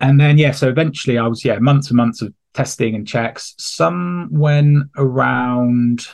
And 0.01 0.21
then, 0.21 0.39
yeah, 0.39 0.53
so 0.53 0.69
eventually 0.69 1.19
I 1.19 1.27
was, 1.27 1.45
yeah, 1.45 1.59
months 1.59 1.89
and 1.89 1.97
months 1.97 2.23
of 2.23 2.33
testing 2.55 2.95
and 2.95 3.07
checks. 3.07 3.55
Some 3.59 4.29
went 4.33 4.85
around 4.97 6.07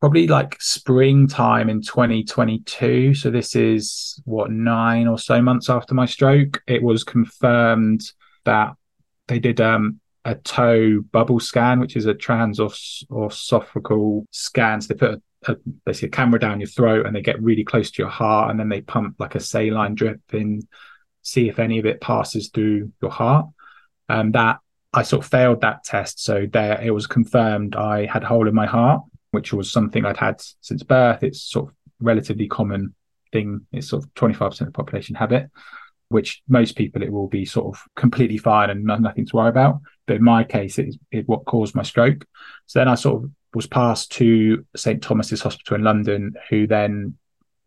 probably 0.00 0.26
like 0.26 0.60
springtime 0.60 1.70
in 1.70 1.80
2022. 1.80 3.14
So 3.14 3.30
this 3.30 3.54
is 3.54 4.20
what 4.24 4.50
nine 4.50 5.06
or 5.06 5.18
so 5.18 5.40
months 5.40 5.70
after 5.70 5.94
my 5.94 6.06
stroke. 6.06 6.60
It 6.66 6.82
was 6.82 7.04
confirmed 7.04 8.00
that 8.44 8.74
they 9.28 9.38
did 9.38 9.60
um, 9.60 10.00
a 10.24 10.36
TOE 10.36 11.00
bubble 11.10 11.40
scan, 11.40 11.80
which 11.80 11.96
is 11.96 12.06
a 12.06 12.14
transesophageal 12.14 14.24
scan. 14.30 14.80
So 14.80 14.88
they 14.88 14.98
put 14.98 15.22
a, 15.46 15.52
a, 15.52 15.56
basically 15.84 16.08
a 16.08 16.12
camera 16.12 16.38
down 16.38 16.60
your 16.60 16.68
throat 16.68 17.06
and 17.06 17.14
they 17.14 17.22
get 17.22 17.42
really 17.42 17.64
close 17.64 17.90
to 17.90 18.02
your 18.02 18.10
heart, 18.10 18.50
and 18.50 18.60
then 18.60 18.68
they 18.68 18.80
pump 18.80 19.16
like 19.18 19.34
a 19.34 19.40
saline 19.40 19.94
drip 19.94 20.20
in, 20.32 20.62
see 21.22 21.48
if 21.48 21.58
any 21.58 21.78
of 21.78 21.86
it 21.86 22.00
passes 22.00 22.48
through 22.48 22.92
your 23.00 23.10
heart. 23.10 23.46
Um, 24.08 24.32
that 24.32 24.58
I 24.92 25.02
sort 25.02 25.24
of 25.24 25.30
failed 25.30 25.62
that 25.62 25.84
test, 25.84 26.22
so 26.22 26.46
there 26.50 26.80
it 26.80 26.90
was 26.90 27.06
confirmed 27.06 27.76
I 27.76 28.06
had 28.06 28.24
a 28.24 28.26
hole 28.26 28.48
in 28.48 28.54
my 28.54 28.66
heart 28.66 29.02
which 29.32 29.52
was 29.52 29.72
something 29.72 30.04
I'd 30.04 30.16
had 30.16 30.40
since 30.60 30.82
birth. 30.82 31.22
It's 31.22 31.42
sort 31.42 31.68
of 31.68 31.74
relatively 32.00 32.46
common 32.46 32.94
thing. 33.32 33.66
It's 33.72 33.88
sort 33.88 34.04
of 34.04 34.14
25% 34.14 34.60
of 34.60 34.66
the 34.66 34.72
population 34.72 35.16
have 35.16 35.32
it, 35.32 35.50
which 36.12 36.42
most 36.48 36.76
people 36.76 37.02
it 37.02 37.12
will 37.12 37.28
be 37.28 37.44
sort 37.44 37.74
of 37.74 37.82
completely 37.96 38.38
fine 38.38 38.70
and 38.70 38.84
nothing 38.84 39.26
to 39.26 39.36
worry 39.36 39.48
about. 39.48 39.80
But 40.06 40.16
in 40.16 40.24
my 40.24 40.44
case, 40.44 40.78
it 40.78 40.94
is 41.10 41.26
what 41.26 41.44
caused 41.44 41.74
my 41.74 41.82
stroke. 41.82 42.26
So 42.66 42.78
then 42.78 42.88
I 42.88 42.94
sort 42.94 43.24
of 43.24 43.30
was 43.54 43.66
passed 43.66 44.12
to 44.12 44.64
St 44.76 45.02
Thomas's 45.02 45.42
Hospital 45.42 45.76
in 45.76 45.84
London, 45.84 46.34
who 46.48 46.66
then 46.66 47.16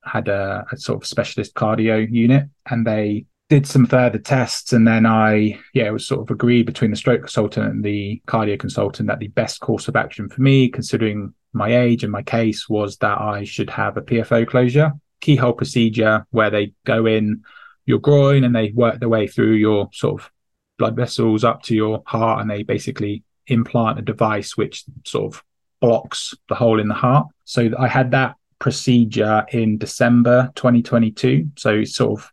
had 0.04 0.28
a, 0.28 0.66
a 0.72 0.78
sort 0.78 1.02
of 1.02 1.08
specialist 1.08 1.54
cardio 1.56 2.10
unit, 2.10 2.46
and 2.70 2.86
they 2.86 3.26
did 3.50 3.68
some 3.68 3.86
further 3.86 4.18
tests 4.18 4.74
and 4.74 4.88
then 4.88 5.06
I, 5.06 5.60
yeah, 5.74 5.86
it 5.86 5.94
was 5.94 6.08
sort 6.08 6.22
of 6.22 6.32
agreed 6.32 6.66
between 6.66 6.90
the 6.90 6.98
stroke 6.98 7.22
consultant 7.22 7.70
and 7.70 7.84
the 7.84 8.22
cardio 8.28 8.60
consultant 8.60 9.08
that 9.08 9.20
the 9.20 9.28
best 9.28 9.60
course 9.60 9.88
of 9.88 9.96
action 9.96 10.30
for 10.30 10.42
me, 10.42 10.68
considering 10.68 11.34
my 11.54 11.76
age 11.76 12.04
and 12.04 12.12
my 12.12 12.24
case, 12.24 12.68
was 12.68 12.98
that 12.98 13.22
I 13.22 13.44
should 13.44 13.70
have 13.70 13.98
a 13.98 14.02
PFO 14.02 14.48
closure, 14.48 14.94
keyhole 15.22 15.54
procedure 15.54 16.26
where 16.32 16.50
they 16.50 16.74
go 16.86 17.06
in 17.06 17.44
your 17.86 18.00
groin 18.00 18.44
and 18.44 18.56
they 18.56 18.72
work 18.72 19.00
their 19.00 19.10
way 19.10 19.28
through 19.28 19.54
your 19.54 19.90
sort 19.94 20.22
of 20.22 20.32
blood 20.78 20.96
vessels 20.96 21.44
up 21.44 21.62
to 21.64 21.76
your 21.76 22.04
heart 22.06 22.42
and 22.42 22.50
they 22.50 22.64
basically 22.64 23.24
implant 23.48 24.00
a 24.00 24.02
device 24.02 24.58
which 24.58 24.84
sort 25.06 25.34
of 25.34 25.44
blocks 25.82 26.34
the 26.50 26.56
hole 26.56 26.80
in 26.80 26.88
the 26.88 26.94
heart. 26.94 27.28
So 27.44 27.70
I 27.78 27.88
had 27.88 28.12
that 28.12 28.36
procedure 28.60 29.46
in 29.52 29.78
December 29.78 30.52
2022. 30.56 31.52
So 31.58 31.84
sort 31.84 32.20
of 32.20 32.32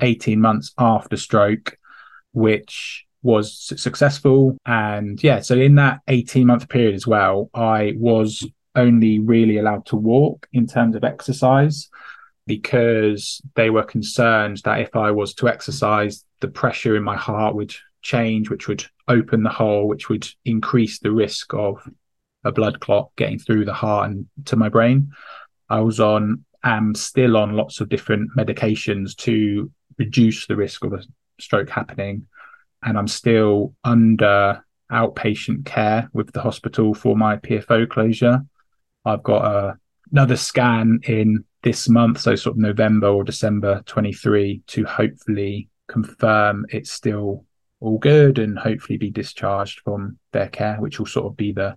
18 0.00 0.40
months 0.40 0.72
after 0.78 1.16
stroke, 1.16 1.76
which 2.32 3.06
was 3.22 3.58
successful. 3.58 4.56
And 4.66 5.22
yeah, 5.22 5.40
so 5.40 5.54
in 5.54 5.74
that 5.76 6.00
18 6.08 6.46
month 6.46 6.68
period 6.68 6.94
as 6.94 7.06
well, 7.06 7.50
I 7.54 7.94
was 7.96 8.46
only 8.76 9.18
really 9.18 9.58
allowed 9.58 9.86
to 9.86 9.96
walk 9.96 10.48
in 10.52 10.66
terms 10.66 10.96
of 10.96 11.04
exercise 11.04 11.88
because 12.46 13.40
they 13.54 13.70
were 13.70 13.82
concerned 13.82 14.60
that 14.64 14.80
if 14.80 14.94
I 14.94 15.10
was 15.10 15.34
to 15.34 15.48
exercise, 15.48 16.24
the 16.40 16.48
pressure 16.48 16.96
in 16.96 17.02
my 17.02 17.16
heart 17.16 17.54
would 17.54 17.74
change, 18.02 18.50
which 18.50 18.68
would 18.68 18.84
open 19.08 19.42
the 19.42 19.50
hole, 19.50 19.88
which 19.88 20.08
would 20.08 20.28
increase 20.44 20.98
the 20.98 21.10
risk 21.10 21.54
of 21.54 21.88
a 22.44 22.52
blood 22.52 22.80
clot 22.80 23.10
getting 23.16 23.38
through 23.38 23.64
the 23.64 23.72
heart 23.72 24.10
and 24.10 24.26
to 24.44 24.56
my 24.56 24.68
brain. 24.68 25.12
I 25.70 25.80
was 25.80 26.00
on, 26.00 26.44
am 26.62 26.94
still 26.94 27.36
on 27.36 27.54
lots 27.54 27.80
of 27.80 27.88
different 27.88 28.30
medications 28.36 29.16
to 29.18 29.70
reduce 29.98 30.46
the 30.46 30.56
risk 30.56 30.84
of 30.84 30.92
a 30.92 31.02
stroke 31.40 31.70
happening. 31.70 32.26
And 32.82 32.98
I'm 32.98 33.08
still 33.08 33.74
under 33.82 34.62
outpatient 34.92 35.64
care 35.64 36.10
with 36.12 36.32
the 36.32 36.42
hospital 36.42 36.92
for 36.92 37.16
my 37.16 37.36
PFO 37.36 37.88
closure. 37.88 38.44
I've 39.06 39.22
got 39.22 39.44
a, 39.44 39.78
another 40.12 40.36
scan 40.36 41.00
in 41.04 41.44
this 41.64 41.88
month, 41.88 42.20
so 42.20 42.36
sort 42.36 42.54
of 42.54 42.60
November 42.60 43.08
or 43.08 43.24
December 43.24 43.82
23, 43.86 44.62
to 44.68 44.84
hopefully 44.84 45.68
confirm 45.88 46.66
it's 46.68 46.92
still 46.92 47.44
all 47.80 47.98
good 47.98 48.38
and 48.38 48.58
hopefully 48.58 48.98
be 48.98 49.10
discharged 49.10 49.80
from 49.80 50.18
their 50.32 50.48
care, 50.48 50.76
which 50.76 50.98
will 50.98 51.06
sort 51.06 51.26
of 51.26 51.36
be 51.36 51.52
the 51.52 51.76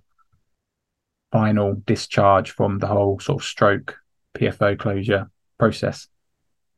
final 1.32 1.82
discharge 1.86 2.52
from 2.52 2.80
the 2.80 2.88
whole 2.88 3.19
sort 3.19 3.41
of 3.41 3.47
stroke 3.47 3.97
PFO 4.38 4.78
closure 4.78 5.30
process. 5.58 6.08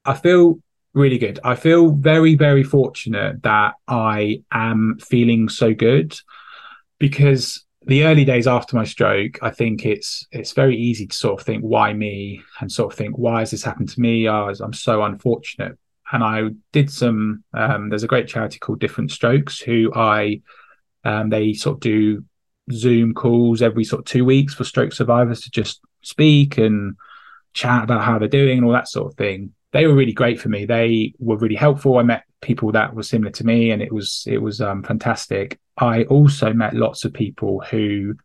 I 0.05 0.13
feel 0.13 0.59
really 0.93 1.17
good. 1.17 1.39
I 1.43 1.55
feel 1.55 1.91
very, 1.91 2.35
very 2.35 2.63
fortunate 2.63 3.43
that 3.43 3.73
I 3.87 4.43
am 4.51 4.97
feeling 5.01 5.49
so 5.49 5.73
good 5.73 6.15
because 6.99 7.65
the 7.85 8.03
early 8.03 8.25
days 8.25 8.47
after 8.47 8.75
my 8.75 8.83
stroke, 8.83 9.39
I 9.41 9.51
think 9.51 9.85
it's 9.85 10.27
it's 10.31 10.51
very 10.51 10.77
easy 10.77 11.07
to 11.07 11.15
sort 11.15 11.39
of 11.39 11.45
think, 11.45 11.63
why 11.63 11.93
me? 11.93 12.41
And 12.59 12.71
sort 12.71 12.91
of 12.93 12.97
think, 12.97 13.17
why 13.17 13.39
has 13.39 13.51
this 13.51 13.63
happened 13.63 13.89
to 13.89 14.01
me? 14.01 14.27
Oh, 14.27 14.53
I'm 14.59 14.73
so 14.73 15.03
unfortunate. 15.03 15.77
And 16.11 16.23
I 16.23 16.49
did 16.71 16.91
some. 16.91 17.43
Um, 17.53 17.89
there's 17.89 18.03
a 18.03 18.07
great 18.07 18.27
charity 18.27 18.59
called 18.59 18.79
Different 18.79 19.11
Strokes 19.11 19.59
who 19.59 19.91
I 19.95 20.41
um, 21.03 21.29
they 21.29 21.53
sort 21.53 21.75
of 21.75 21.79
do 21.81 22.25
Zoom 22.71 23.13
calls 23.13 23.61
every 23.61 23.83
sort 23.83 23.99
of 23.99 24.05
two 24.05 24.25
weeks 24.25 24.53
for 24.53 24.63
stroke 24.63 24.93
survivors 24.93 25.41
to 25.41 25.51
just 25.51 25.81
speak 26.01 26.57
and 26.57 26.95
chat 27.53 27.83
about 27.83 28.03
how 28.03 28.19
they're 28.19 28.27
doing 28.27 28.57
and 28.57 28.65
all 28.65 28.73
that 28.73 28.87
sort 28.87 29.11
of 29.11 29.17
thing 29.17 29.53
they 29.71 29.85
were 29.85 29.93
really 29.93 30.13
great 30.13 30.39
for 30.39 30.49
me. 30.49 30.65
They 30.65 31.13
were 31.19 31.37
really 31.37 31.55
helpful. 31.55 31.97
I 31.97 32.03
met 32.03 32.23
people 32.41 32.71
that 32.71 32.93
were 32.93 33.03
similar 33.03 33.31
to 33.31 33.45
me, 33.45 33.71
and 33.71 33.81
it 33.81 33.91
was 33.91 34.23
it 34.27 34.39
was 34.39 34.61
um, 34.61 34.83
fantastic. 34.83 35.59
I 35.79 36.03
also 36.03 36.53
met 36.53 36.73
lots 36.73 37.05
of 37.05 37.13
people 37.13 37.61
who 37.61 38.15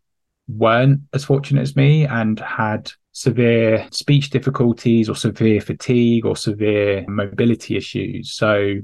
weren't 0.48 1.00
as 1.12 1.24
fortunate 1.24 1.62
as 1.62 1.76
me 1.76 2.06
and 2.06 2.38
had 2.40 2.92
severe 3.12 3.86
speech 3.92 4.30
difficulties 4.30 5.08
or 5.08 5.14
severe 5.14 5.60
fatigue 5.60 6.26
or 6.26 6.36
severe 6.36 7.04
mobility 7.08 7.76
issues. 7.76 8.32
So 8.32 8.80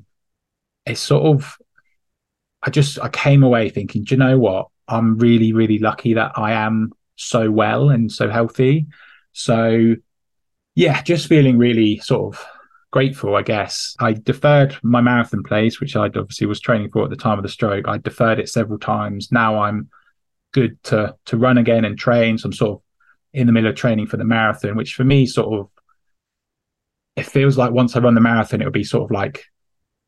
it's 0.86 1.00
sort 1.00 1.24
of 1.24 1.56
I 2.62 2.70
just 2.70 2.98
I 3.00 3.08
came 3.08 3.42
away 3.42 3.70
thinking, 3.70 4.04
do 4.04 4.14
you 4.14 4.18
know 4.18 4.38
what? 4.38 4.68
I'm 4.86 5.18
really 5.18 5.52
really 5.52 5.78
lucky 5.78 6.14
that 6.14 6.32
I 6.36 6.52
am 6.52 6.92
so 7.16 7.50
well 7.50 7.90
and 7.90 8.10
so 8.10 8.30
healthy. 8.30 8.86
So 9.32 9.96
yeah, 10.74 11.02
just 11.02 11.26
feeling 11.26 11.58
really 11.58 11.98
sort 11.98 12.34
of 12.34 12.46
grateful, 12.90 13.36
I 13.36 13.42
guess. 13.42 13.94
I 13.98 14.12
deferred 14.12 14.76
my 14.82 15.00
marathon 15.00 15.42
place, 15.42 15.80
which 15.80 15.96
I 15.96 16.06
obviously 16.06 16.46
was 16.46 16.60
training 16.60 16.90
for 16.90 17.04
at 17.04 17.10
the 17.10 17.16
time 17.16 17.38
of 17.38 17.42
the 17.42 17.48
stroke. 17.48 17.86
I 17.88 17.98
deferred 17.98 18.38
it 18.38 18.48
several 18.48 18.78
times. 18.78 19.30
Now 19.30 19.62
I'm 19.62 19.88
good 20.52 20.82
to 20.84 21.14
to 21.26 21.36
run 21.36 21.58
again 21.58 21.84
and 21.84 21.98
train. 21.98 22.38
So 22.38 22.46
I'm 22.46 22.52
sort 22.52 22.78
of 22.78 22.82
in 23.32 23.46
the 23.46 23.52
middle 23.52 23.70
of 23.70 23.76
training 23.76 24.06
for 24.06 24.16
the 24.16 24.24
marathon, 24.24 24.76
which 24.76 24.94
for 24.94 25.04
me 25.04 25.26
sort 25.26 25.58
of 25.58 25.68
it 27.16 27.26
feels 27.26 27.56
like 27.56 27.72
once 27.72 27.94
I 27.94 28.00
run 28.00 28.14
the 28.14 28.20
marathon, 28.20 28.60
it'll 28.60 28.72
be 28.72 28.84
sort 28.84 29.04
of 29.04 29.10
like 29.10 29.44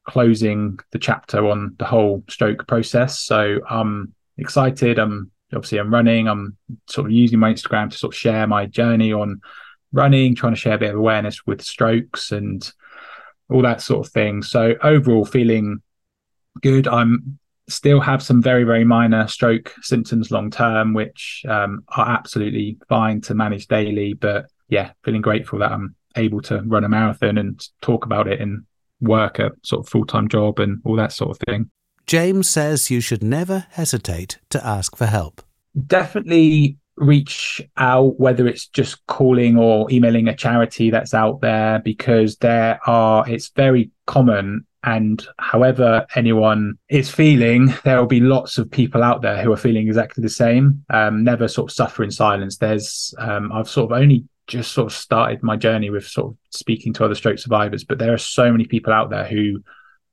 closing 0.08 0.78
the 0.90 0.98
chapter 0.98 1.46
on 1.46 1.76
the 1.78 1.84
whole 1.84 2.24
stroke 2.28 2.66
process. 2.66 3.20
So 3.20 3.60
I'm 3.68 4.14
excited. 4.38 4.98
I'm 4.98 5.30
obviously 5.54 5.78
I'm 5.78 5.92
running. 5.92 6.28
I'm 6.28 6.56
sort 6.88 7.06
of 7.06 7.12
using 7.12 7.38
my 7.38 7.52
Instagram 7.52 7.90
to 7.90 7.98
sort 7.98 8.14
of 8.14 8.18
share 8.18 8.46
my 8.46 8.66
journey 8.66 9.12
on 9.12 9.40
running, 9.92 10.34
trying 10.34 10.54
to 10.54 10.60
share 10.60 10.74
a 10.74 10.78
bit 10.78 10.90
of 10.90 10.96
awareness 10.96 11.46
with 11.46 11.62
strokes 11.62 12.32
and 12.32 12.70
all 13.50 13.62
that 13.62 13.80
sort 13.80 14.06
of 14.06 14.12
thing. 14.12 14.42
So 14.42 14.74
overall, 14.82 15.24
feeling 15.24 15.82
good. 16.60 16.88
I'm 16.88 17.38
still 17.68 18.00
have 18.00 18.22
some 18.22 18.42
very 18.42 18.64
very 18.64 18.84
minor 18.84 19.26
stroke 19.28 19.74
symptoms 19.82 20.30
long 20.30 20.50
term, 20.50 20.94
which 20.94 21.44
um, 21.48 21.84
are 21.96 22.08
absolutely 22.08 22.78
fine 22.88 23.20
to 23.22 23.34
manage 23.34 23.68
daily. 23.68 24.14
But 24.14 24.46
yeah, 24.68 24.92
feeling 25.04 25.22
grateful 25.22 25.58
that 25.60 25.72
I'm 25.72 25.94
able 26.16 26.40
to 26.42 26.60
run 26.62 26.84
a 26.84 26.88
marathon 26.88 27.38
and 27.38 27.62
talk 27.80 28.04
about 28.04 28.28
it 28.28 28.40
and 28.40 28.64
work 29.00 29.38
a 29.38 29.50
sort 29.62 29.84
of 29.84 29.88
full 29.88 30.06
time 30.06 30.28
job 30.28 30.58
and 30.58 30.80
all 30.84 30.96
that 30.96 31.12
sort 31.12 31.30
of 31.30 31.38
thing. 31.46 31.70
James 32.06 32.48
says 32.48 32.90
you 32.90 33.00
should 33.00 33.22
never 33.22 33.66
hesitate 33.70 34.38
to 34.50 34.64
ask 34.64 34.96
for 34.96 35.06
help. 35.06 35.42
Definitely 35.86 36.76
reach 36.96 37.60
out, 37.76 38.18
whether 38.20 38.46
it's 38.46 38.66
just 38.66 39.04
calling 39.06 39.58
or 39.58 39.90
emailing 39.90 40.28
a 40.28 40.36
charity 40.36 40.90
that's 40.90 41.14
out 41.14 41.40
there, 41.40 41.80
because 41.80 42.36
there 42.36 42.78
are, 42.86 43.28
it's 43.28 43.50
very 43.56 43.90
common. 44.06 44.66
And 44.84 45.24
however 45.38 46.06
anyone 46.16 46.74
is 46.88 47.08
feeling, 47.10 47.72
there 47.84 47.98
will 47.98 48.06
be 48.06 48.20
lots 48.20 48.58
of 48.58 48.70
people 48.70 49.02
out 49.02 49.22
there 49.22 49.40
who 49.40 49.52
are 49.52 49.56
feeling 49.56 49.86
exactly 49.86 50.22
the 50.22 50.28
same. 50.28 50.84
Um, 50.90 51.22
never 51.22 51.46
sort 51.46 51.70
of 51.70 51.74
suffer 51.74 52.02
in 52.02 52.10
silence. 52.10 52.56
There's, 52.56 53.14
um, 53.18 53.52
I've 53.52 53.68
sort 53.68 53.92
of 53.92 53.98
only 53.98 54.24
just 54.48 54.72
sort 54.72 54.90
of 54.90 54.96
started 54.96 55.42
my 55.42 55.56
journey 55.56 55.88
with 55.88 56.06
sort 56.06 56.32
of 56.32 56.38
speaking 56.50 56.92
to 56.94 57.04
other 57.04 57.14
stroke 57.14 57.38
survivors, 57.38 57.84
but 57.84 57.98
there 57.98 58.12
are 58.12 58.18
so 58.18 58.50
many 58.50 58.64
people 58.64 58.92
out 58.92 59.08
there 59.08 59.24
who 59.24 59.62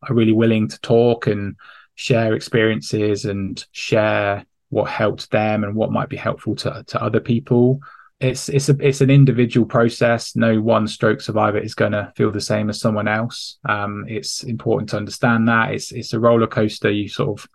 are 0.08 0.14
really 0.14 0.32
willing 0.32 0.68
to 0.68 0.80
talk 0.82 1.26
and 1.26 1.56
share 1.96 2.34
experiences 2.34 3.26
and 3.26 3.66
share 3.72 4.46
what 4.70 4.90
helped 4.90 5.32
them 5.32 5.64
and 5.64 5.76
what 5.76 5.92
might 5.92 6.10
be 6.10 6.18
helpful 6.18 6.56
to, 6.56 6.84
to 6.88 7.02
other 7.02 7.20
people 7.20 7.82
it's 8.20 8.50
it's 8.50 8.68
a 8.68 8.76
it's 8.80 9.02
an 9.02 9.10
individual 9.10 9.66
process. 9.66 10.36
No 10.36 10.62
one 10.62 10.88
stroke 10.88 11.22
survivor 11.22 11.58
is 11.58 11.74
going 11.74 11.94
to 11.94 12.12
feel 12.16 12.32
the 12.32 12.42
same 12.42 12.70
as 12.70 12.80
someone 12.80 13.08
else. 13.08 13.58
Um, 13.68 14.06
it's 14.08 14.44
important 14.44 14.90
to 14.90 14.98
understand 14.98 15.48
that 15.48 15.72
it's 15.74 15.92
it's 15.92 16.14
a 16.14 16.20
roller 16.20 16.48
coaster. 16.48 16.92
You 16.92 17.08
sort 17.08 17.40
of 17.40 17.50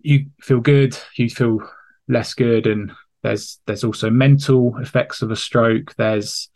you 0.00 0.26
feel 0.40 0.60
good, 0.60 0.98
you 1.16 1.30
feel 1.30 1.60
less 2.08 2.34
good, 2.34 2.66
and 2.66 2.90
there's 3.22 3.60
there's 3.66 3.84
also 3.84 4.10
mental 4.10 4.76
effects 4.78 5.22
of 5.22 5.30
a 5.30 5.36
stroke. 5.36 5.94
There's 5.94 6.50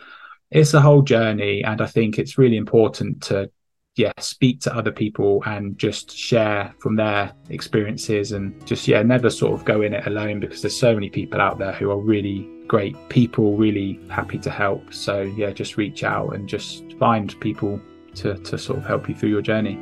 it's 0.51 0.75
a 0.75 0.81
whole 0.81 1.03
journey, 1.03 1.63
and 1.63 1.81
I 1.81 1.87
think 1.87 2.19
it's 2.19 2.39
really 2.39 2.57
important 2.57 3.23
to 3.25 3.53
yeah 3.99 4.13
speak 4.19 4.61
to 4.61 4.75
other 4.75 4.93
people 4.93 5.43
and 5.45 5.77
just 5.77 6.17
share 6.17 6.73
from 6.79 6.97
their 6.97 7.33
experiences 7.51 8.33
and 8.33 8.65
just 8.67 8.87
yeah 8.87 9.03
never 9.03 9.29
sort 9.29 9.53
of 9.53 9.65
go 9.65 9.83
in 9.83 9.93
it 9.93 10.07
alone 10.07 10.39
because 10.39 10.63
there's 10.63 10.79
so 10.79 10.95
many 10.95 11.11
people 11.11 11.41
out 11.41 11.59
there 11.59 11.73
who 11.73 11.91
are 11.91 11.99
really 11.99 12.49
great 12.69 12.97
people 13.09 13.57
really 13.57 13.99
happy 14.09 14.39
to 14.39 14.51
help. 14.51 14.95
So 14.95 15.23
yeah 15.23 15.51
just 15.51 15.77
reach 15.77 16.05
out 16.05 16.35
and 16.35 16.49
just 16.49 16.85
find 16.99 17.39
people 17.41 17.81
to, 18.17 18.35
to 18.35 18.59
sort 18.59 18.79
of 18.79 18.85
help 18.85 19.09
you 19.09 19.15
through 19.15 19.31
your 19.31 19.43
journey. 19.43 19.77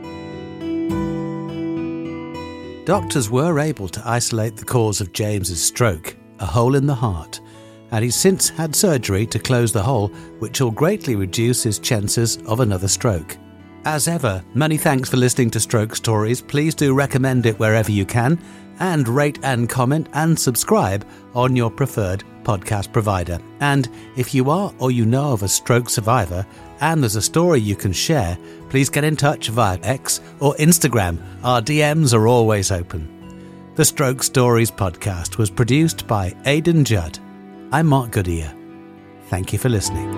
Doctors 2.85 3.29
were 3.29 3.59
able 3.59 3.89
to 3.89 4.03
isolate 4.09 4.57
the 4.57 4.65
cause 4.65 5.01
of 5.01 5.13
james's 5.13 5.63
stroke 5.63 6.17
a 6.39 6.47
hole 6.47 6.75
in 6.75 6.87
the 6.87 6.95
heart 6.95 7.41
and 7.91 8.05
he's 8.05 8.15
since 8.15 8.49
had 8.49 8.75
surgery 8.75 9.27
to 9.27 9.39
close 9.39 9.73
the 9.73 9.83
hole 9.83 10.09
which 10.39 10.61
will 10.61 10.71
greatly 10.71 11.17
reduce 11.17 11.63
his 11.63 11.79
chances 11.79 12.37
of 12.47 12.61
another 12.61 12.89
stroke 12.89 13.37
as 13.87 14.09
ever, 14.09 14.45
many 14.53 14.77
thanks 14.77 15.09
for 15.09 15.17
listening 15.17 15.49
to 15.49 15.61
Stroke 15.61 15.95
Stories. 15.95 16.43
Please 16.43 16.75
do 16.75 16.93
recommend 16.93 17.47
it 17.47 17.59
wherever 17.61 17.93
you 17.93 18.05
can, 18.05 18.37
and 18.81 19.09
rate 19.09 19.39
and 19.45 19.69
comment 19.69 20.09
and 20.13 20.37
subscribe 20.37 21.07
on 21.35 21.55
your 21.55 21.71
preferred 21.71 22.25
podcast 22.43 22.93
provider. 22.93 23.39
And 23.61 23.89
if 24.17 24.35
you 24.35 24.51
are 24.51 24.75
or 24.81 24.91
you 24.91 25.07
know 25.07 25.33
of 25.33 25.45
a 25.45 25.49
stroke 25.49 25.89
survivor 25.89 26.45
and 26.81 27.01
there's 27.01 27.15
a 27.15 27.23
story 27.23 27.61
you 27.61 27.77
can 27.77 27.93
share, 27.93 28.37
please 28.71 28.91
get 28.91 29.05
in 29.05 29.15
touch 29.15 29.49
via 29.51 29.79
X 29.85 30.21
or 30.41 30.57
Instagram. 30.57 31.25
Our 31.45 31.63
DMs 31.63 32.13
are 32.13 32.27
always 32.27 32.73
open. 32.73 33.73
The 33.77 33.85
Stroke 33.85 34.25
Stories 34.25 34.71
podcast 34.71 35.39
was 35.39 35.49
produced 35.49 36.09
by 36.09 36.35
Aidan 36.45 36.85
Judd. 36.85 37.21
I'm 37.71 37.87
Mark 37.87 38.11
Goodyear. 38.11 38.53
Thank 39.29 39.53
you 39.53 39.61
for 39.61 39.69
listening. 39.69 40.16